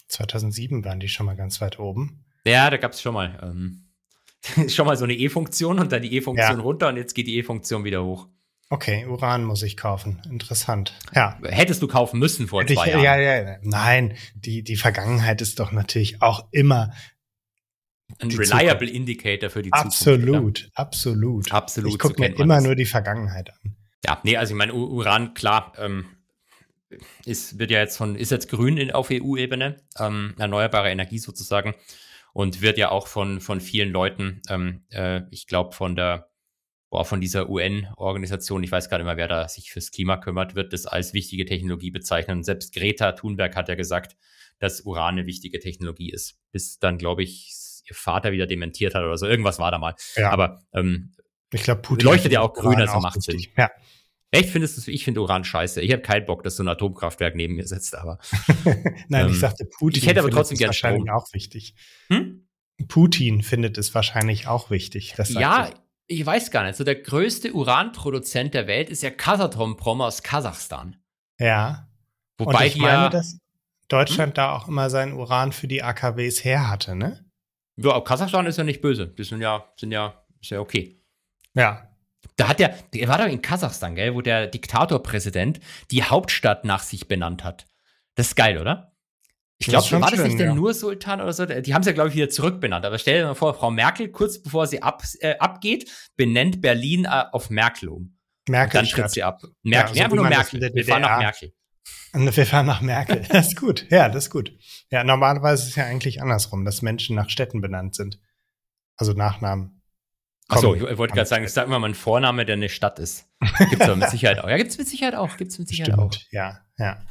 [0.08, 2.24] 2007 waren die schon mal ganz weit oben.
[2.44, 3.38] Ja, da gab es schon mal.
[3.42, 3.88] Ähm,
[4.68, 6.62] schon mal so eine E-Funktion und dann die E-Funktion ja.
[6.62, 8.28] runter und jetzt geht die E-Funktion wieder hoch.
[8.70, 10.20] Okay, Uran muss ich kaufen.
[10.30, 10.94] Interessant.
[11.14, 11.38] Ja.
[11.42, 13.04] Hättest du kaufen müssen vor Hätte zwei ich, Jahren.
[13.04, 13.58] Ja, ja, ja.
[13.62, 16.92] Nein, die, die Vergangenheit ist doch natürlich auch immer
[18.18, 18.94] ein reliable Zukunft.
[18.94, 20.70] Indicator für die absolut, Zukunft.
[20.74, 21.92] Absolut, absolut.
[21.92, 23.76] Ich gucke mir immer nur die Vergangenheit an.
[24.04, 26.04] Ja, nee, also ich meine, Uran, klar, ähm,
[27.24, 31.74] ist, wird ja jetzt von, ist jetzt grün in, auf EU-Ebene, ähm, erneuerbare Energie sozusagen
[32.32, 36.30] und wird ja auch von, von vielen Leuten, ähm, äh, ich glaube von der,
[36.90, 40.54] boah, von dieser UN-Organisation, ich weiß gar nicht mehr, wer da sich fürs Klima kümmert,
[40.54, 42.38] wird das als wichtige Technologie bezeichnen.
[42.38, 44.16] Und selbst Greta Thunberg hat ja gesagt,
[44.58, 46.38] dass Uran eine wichtige Technologie ist.
[46.50, 47.52] Bis dann, glaube ich,
[47.88, 49.26] ihr Vater wieder dementiert hat oder so.
[49.26, 49.94] Irgendwas war da mal.
[50.16, 50.30] Ja.
[50.30, 51.12] Aber ähm,
[51.52, 53.42] ich glaube, Putin leuchtet ja auch grün, also macht Sinn.
[53.56, 53.70] Ja.
[54.30, 55.80] Echt findest du, ich finde Uran scheiße.
[55.80, 58.18] Ich habe keinen Bock, dass so ein Atomkraftwerk neben mir sitzt, aber.
[59.08, 60.02] Nein, ähm, ich sagte Putin.
[60.02, 61.16] Ich hätte aber trotzdem gerne wahrscheinlich Strom.
[61.16, 61.74] auch wichtig.
[62.08, 62.46] Hm?
[62.88, 65.14] Putin findet es wahrscheinlich auch wichtig.
[65.28, 65.70] ja,
[66.06, 66.18] ich.
[66.20, 66.76] ich weiß gar nicht.
[66.76, 70.96] So der größte Uranproduzent der Welt ist ja Kasatomprom aus Kasachstan.
[71.38, 71.88] Ja.
[72.36, 73.38] Wobei Und ich meine, ja, dass
[73.88, 74.34] Deutschland hm?
[74.34, 77.24] da auch immer sein Uran für die AKWs her hatte, ne?
[77.76, 79.06] Ja, Kasachstan ist ja nicht böse.
[79.06, 81.00] Die sind ja, sind ja, ist ja okay.
[81.54, 81.87] Ja,
[82.36, 85.60] da hat der, der war doch in Kasachstan, gell, wo der Diktatorpräsident
[85.90, 87.66] die Hauptstadt nach sich benannt hat.
[88.14, 88.92] Das ist geil, oder?
[89.60, 91.44] Ich glaube, war das nicht der Nur-Sultan oder so?
[91.44, 92.86] Die haben es ja, glaube ich, wieder zurückbenannt.
[92.86, 97.06] Aber stell dir mal vor, Frau Merkel, kurz bevor sie ab, äh, abgeht, benennt Berlin
[97.06, 98.16] äh, auf Merkel um.
[98.48, 98.80] Merkel.
[98.80, 99.42] dann tritt sie ab.
[99.62, 100.60] Merkel, ja, also, nur Merkel.
[100.72, 101.52] Wir fahren nach Merkel.
[102.12, 103.26] Wir fahren nach Merkel.
[103.28, 103.86] Das ist gut.
[103.90, 104.56] Ja, das ist gut.
[104.90, 108.18] Ja, normalerweise ist es ja eigentlich andersrum, dass Menschen nach Städten benannt sind.
[108.96, 109.77] Also Nachnamen.
[110.48, 113.28] Achso, ich wollte gerade sagen, sag mal ein Vorname, der eine Stadt ist.
[113.70, 114.48] Gibt's aber mit Sicherheit auch.
[114.48, 115.36] Ja, gibt's mit Sicherheit auch.
[115.36, 116.32] Gibt's mit Sicherheit Stimmt, auch.
[116.32, 117.02] Ja, ja.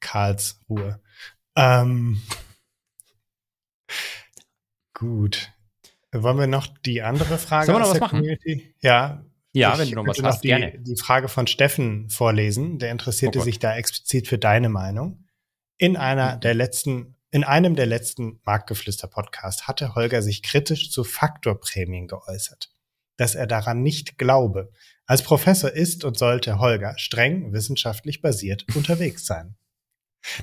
[0.00, 1.00] Karlsruhe.
[1.56, 2.20] Ähm,
[4.92, 5.50] gut.
[6.12, 8.18] Wollen wir noch die andere Frage Sollen wir noch was machen?
[8.18, 8.74] Community?
[8.80, 9.24] Ja.
[9.54, 10.78] Ja, wenn du noch was hast, die, gerne.
[10.78, 12.78] Die Frage von Steffen vorlesen.
[12.78, 15.26] Der interessierte oh sich da explizit für deine Meinung.
[15.78, 22.06] In einer der letzten in einem der letzten Marktgeflüster-Podcasts hatte Holger sich kritisch zu Faktorprämien
[22.06, 22.70] geäußert,
[23.16, 24.70] dass er daran nicht glaube.
[25.06, 29.56] Als Professor ist und sollte Holger streng wissenschaftlich basiert unterwegs sein.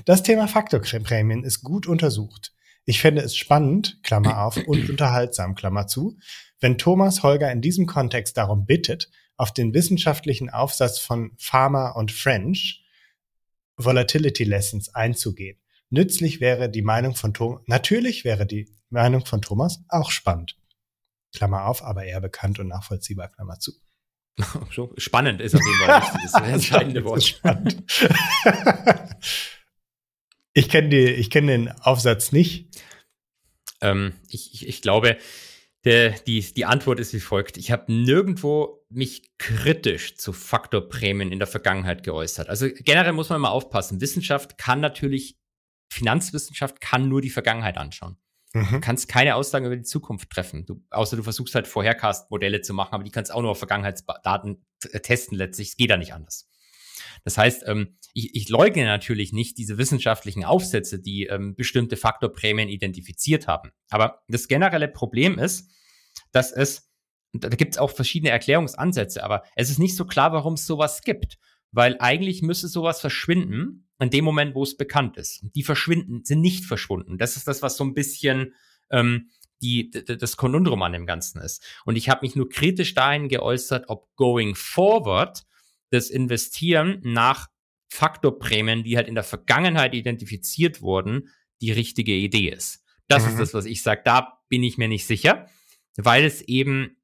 [0.04, 2.52] Das Thema Faktorprämien ist gut untersucht.
[2.84, 6.18] Ich fände es spannend, Klammer auf, und unterhaltsam, Klammer zu,
[6.58, 12.10] wenn Thomas Holger in diesem Kontext darum bittet, auf den wissenschaftlichen Aufsatz von Pharma und
[12.10, 12.84] French
[13.76, 15.60] Volatility Lessons einzugehen.
[15.90, 20.56] Nützlich wäre die Meinung von Thomas, natürlich wäre die Meinung von Thomas auch spannend.
[21.34, 23.72] Klammer auf, aber eher bekannt und nachvollziehbar, Klammer zu.
[24.96, 27.40] Spannend ist auf jeden Fall das, das entscheidende Wort.
[30.52, 32.82] Ich kenne kenn den Aufsatz nicht.
[33.80, 35.16] Ähm, ich, ich, ich glaube,
[35.84, 37.56] der, die, die Antwort ist wie folgt.
[37.56, 42.48] Ich habe nirgendwo mich kritisch zu Faktorprämien in der Vergangenheit geäußert.
[42.48, 44.00] Also generell muss man mal aufpassen.
[44.00, 45.39] Wissenschaft kann natürlich
[45.90, 48.16] Finanzwissenschaft kann nur die Vergangenheit anschauen.
[48.52, 48.68] Mhm.
[48.70, 50.66] Du kannst keine Aussagen über die Zukunft treffen.
[50.66, 54.64] Du, außer du versuchst halt Vorhercast-Modelle zu machen, aber die kannst auch nur auf Vergangenheitsdaten
[55.02, 55.68] testen letztlich.
[55.68, 56.48] Es geht da nicht anders.
[57.24, 62.68] Das heißt, ähm, ich, ich leugne natürlich nicht diese wissenschaftlichen Aufsätze, die ähm, bestimmte Faktorprämien
[62.68, 63.70] identifiziert haben.
[63.90, 65.70] Aber das generelle Problem ist,
[66.32, 66.90] dass es,
[67.32, 71.02] da gibt es auch verschiedene Erklärungsansätze, aber es ist nicht so klar, warum es sowas
[71.02, 71.38] gibt.
[71.72, 75.44] Weil eigentlich müsste sowas verschwinden, in dem Moment, wo es bekannt ist.
[75.54, 77.18] Die verschwinden, sind nicht verschwunden.
[77.18, 78.54] Das ist das, was so ein bisschen
[78.90, 79.30] ähm,
[79.62, 81.62] die, das Konundrum an dem Ganzen ist.
[81.84, 85.44] Und ich habe mich nur kritisch dahin geäußert, ob going forward
[85.90, 87.48] das Investieren nach
[87.88, 91.28] Faktorprämien, die halt in der Vergangenheit identifiziert wurden,
[91.60, 92.84] die richtige Idee ist.
[93.08, 93.30] Das mhm.
[93.30, 94.02] ist das, was ich sage.
[94.04, 95.46] Da bin ich mir nicht sicher,
[95.96, 96.96] weil es eben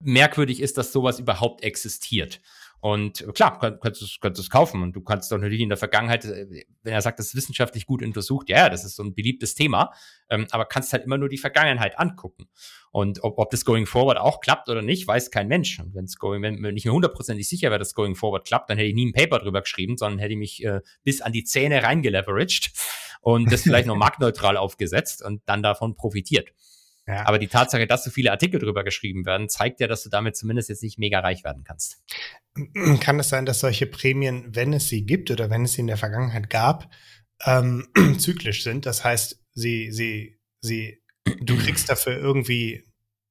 [0.00, 2.40] merkwürdig ist, dass sowas überhaupt existiert.
[2.86, 6.24] Und klar, kannst du kannst es kaufen und du kannst doch natürlich in der Vergangenheit,
[6.24, 9.56] äh, wenn er sagt, das ist wissenschaftlich gut untersucht, ja, das ist so ein beliebtes
[9.56, 9.92] Thema,
[10.30, 12.46] ähm, aber kannst halt immer nur die Vergangenheit angucken.
[12.92, 15.80] Und ob, ob das Going Forward auch klappt oder nicht, weiß kein Mensch.
[15.80, 18.70] Und wenn es Going, wenn mir nicht mehr hundertprozentig sicher wäre, dass Going Forward klappt,
[18.70, 21.32] dann hätte ich nie ein Paper drüber geschrieben, sondern hätte ich mich äh, bis an
[21.32, 22.70] die Zähne reingeleveraged
[23.20, 26.52] und das vielleicht noch marktneutral aufgesetzt und dann davon profitiert.
[27.06, 27.26] Ja.
[27.26, 30.36] Aber die Tatsache, dass so viele Artikel drüber geschrieben werden, zeigt ja, dass du damit
[30.36, 32.02] zumindest jetzt nicht mega reich werden kannst.
[33.00, 35.86] Kann es sein, dass solche Prämien, wenn es sie gibt oder wenn es sie in
[35.86, 36.92] der Vergangenheit gab,
[37.44, 37.86] ähm,
[38.18, 38.86] zyklisch sind?
[38.86, 41.00] Das heißt, sie, sie, sie,
[41.40, 42.84] du kriegst dafür irgendwie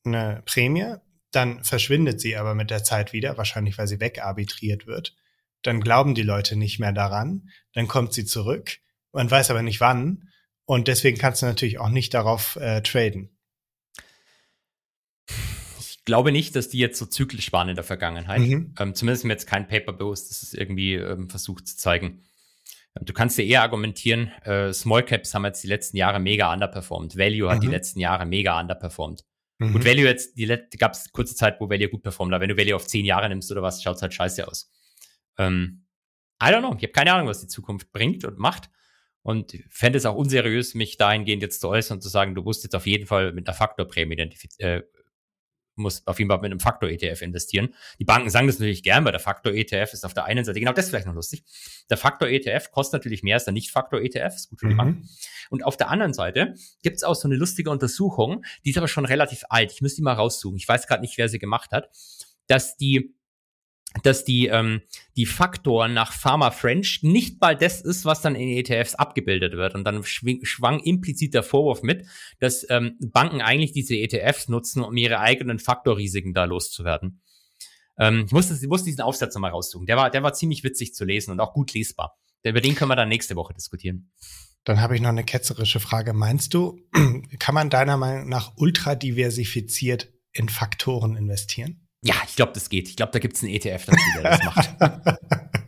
[0.06, 0.96] eine Prämie,
[1.32, 5.16] dann verschwindet sie aber mit der Zeit wieder, wahrscheinlich weil sie wegarbitriert wird.
[5.64, 8.78] Dann glauben die Leute nicht mehr daran, dann kommt sie zurück,
[9.12, 10.30] man weiß aber nicht wann
[10.66, 13.35] Und deswegen kannst du natürlich auch nicht darauf äh, traden.
[15.80, 18.42] Ich glaube nicht, dass die jetzt so zyklisch waren in der Vergangenheit.
[18.42, 18.76] Mhm.
[18.80, 22.24] Ähm, zumindest mir jetzt kein Paper bewusst, das es irgendwie ähm, versucht zu zeigen.
[22.96, 26.52] Ähm, du kannst ja eher argumentieren, äh, Small Caps haben jetzt die letzten Jahre mega
[26.54, 27.18] underperformed.
[27.18, 27.62] Value hat mhm.
[27.62, 29.24] die letzten Jahre mega underperformed.
[29.58, 29.74] Mhm.
[29.74, 30.48] Gut, Value jetzt, die
[30.78, 33.30] gab es kurze Zeit, wo Value gut performt, aber wenn du Value auf zehn Jahre
[33.30, 34.70] nimmst oder was, schaut es halt scheiße aus.
[35.38, 35.86] Ähm,
[36.42, 36.76] I don't know.
[36.78, 38.70] Ich habe keine Ahnung, was die Zukunft bringt und macht.
[39.22, 42.64] Und fände es auch unseriös, mich dahingehend jetzt zu äußern und zu sagen, du musst
[42.64, 44.16] jetzt auf jeden Fall mit einer Faktorprämie
[44.60, 44.84] äh,
[45.76, 47.74] musst auf jeden Fall mit einem Faktor-ETF investieren.
[48.00, 50.74] Die Banken sagen das natürlich gern, weil der Faktor-ETF ist auf der einen Seite, genau
[50.74, 51.44] das ist vielleicht noch lustig.
[51.90, 54.78] Der Faktor-ETF kostet natürlich mehr als der Nicht-Faktor-ETF, ist gut für die mhm.
[54.78, 55.10] Banken.
[55.50, 58.88] Und auf der anderen Seite gibt es auch so eine lustige Untersuchung, die ist aber
[58.88, 59.72] schon relativ alt.
[59.72, 60.58] Ich müsste die mal raussuchen.
[60.58, 61.90] Ich weiß gerade nicht, wer sie gemacht hat,
[62.48, 63.16] dass die
[64.04, 64.82] dass die, ähm,
[65.16, 69.76] die Faktoren nach Pharma French nicht mal das ist, was dann in ETFs abgebildet wird.
[69.76, 72.06] Und dann schwang implizit der Vorwurf mit,
[72.40, 77.22] dass ähm, Banken eigentlich diese ETFs nutzen, um ihre eigenen Faktorrisiken da loszuwerden.
[77.98, 79.86] Ähm, ich, musste, ich musste diesen Aufsatz nochmal raussuchen.
[79.86, 82.18] Der war, der war ziemlich witzig zu lesen und auch gut lesbar.
[82.44, 84.12] Über den können wir dann nächste Woche diskutieren.
[84.66, 86.14] Dann habe ich noch eine ketzerische Frage.
[86.14, 86.80] Meinst du,
[87.40, 91.85] kann man deiner Meinung nach ultra diversifiziert in Faktoren investieren?
[92.06, 92.88] Ja, ich glaube, das geht.
[92.88, 94.70] Ich glaube, da gibt es einen ETF dazu, der das macht.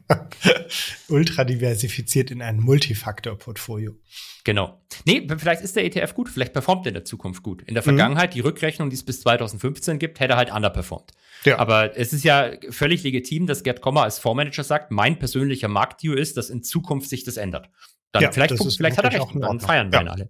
[1.10, 3.96] Ultra diversifiziert in ein Multifaktor-Portfolio.
[4.44, 4.82] Genau.
[5.06, 7.64] Nee, vielleicht ist der ETF gut, vielleicht performt er in der Zukunft gut.
[7.64, 7.86] In der mhm.
[7.86, 8.34] Vergangenheit, mhm.
[8.36, 11.12] die Rückrechnung, die es bis 2015 gibt, hätte er halt underperformed.
[11.44, 11.58] Ja.
[11.58, 16.14] Aber es ist ja völlig legitim, dass Gerd Kommer als Fondsmanager sagt, mein persönlicher Marktview
[16.14, 17.70] ist, dass in Zukunft sich das ändert.
[18.12, 20.02] Dann ja, vielleicht, vielleicht hat er recht und feiern ja.
[20.02, 20.30] wir alle.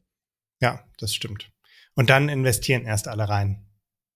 [0.61, 1.51] Ja, das stimmt.
[1.95, 3.66] Und dann investieren erst alle rein.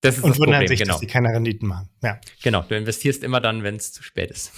[0.02, 0.93] Das ist und das wundern sich, genau.
[0.93, 1.89] dass sie keine Renditen machen.
[2.02, 2.20] Ja.
[2.43, 4.52] Genau, du investierst immer dann, wenn es zu spät ist.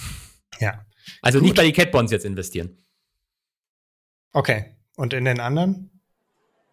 [0.58, 0.84] Ja.
[1.20, 1.44] Also Gut.
[1.44, 2.78] nicht bei die Cat Bonds jetzt investieren.
[4.32, 4.76] Okay.
[4.96, 5.90] Und in den anderen?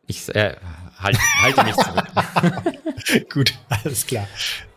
[0.07, 0.55] Ich äh,
[0.97, 3.29] halt, halte mich zurück.
[3.33, 4.27] Gut, alles klar.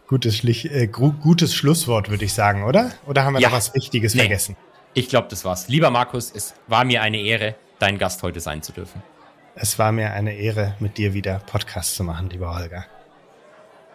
[0.06, 2.92] Gutes, Schlich, äh, gutes Schlusswort, würde ich sagen, oder?
[3.06, 3.48] Oder haben wir ja.
[3.48, 4.20] noch was Wichtiges nee.
[4.20, 4.56] vergessen?
[4.92, 5.68] Ich glaube, das war's.
[5.68, 9.02] Lieber Markus, es war mir eine Ehre, dein Gast heute sein zu dürfen.
[9.56, 12.86] Es war mir eine Ehre, mit dir wieder Podcast zu machen, lieber Holger.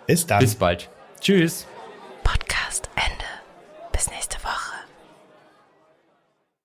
[0.10, 0.39] Bis dann.
[0.39, 0.89] Bis bald.
[1.22, 1.68] Tschüss.
[2.24, 3.26] Podcast Ende.
[3.91, 4.39] Bis nächste Woche.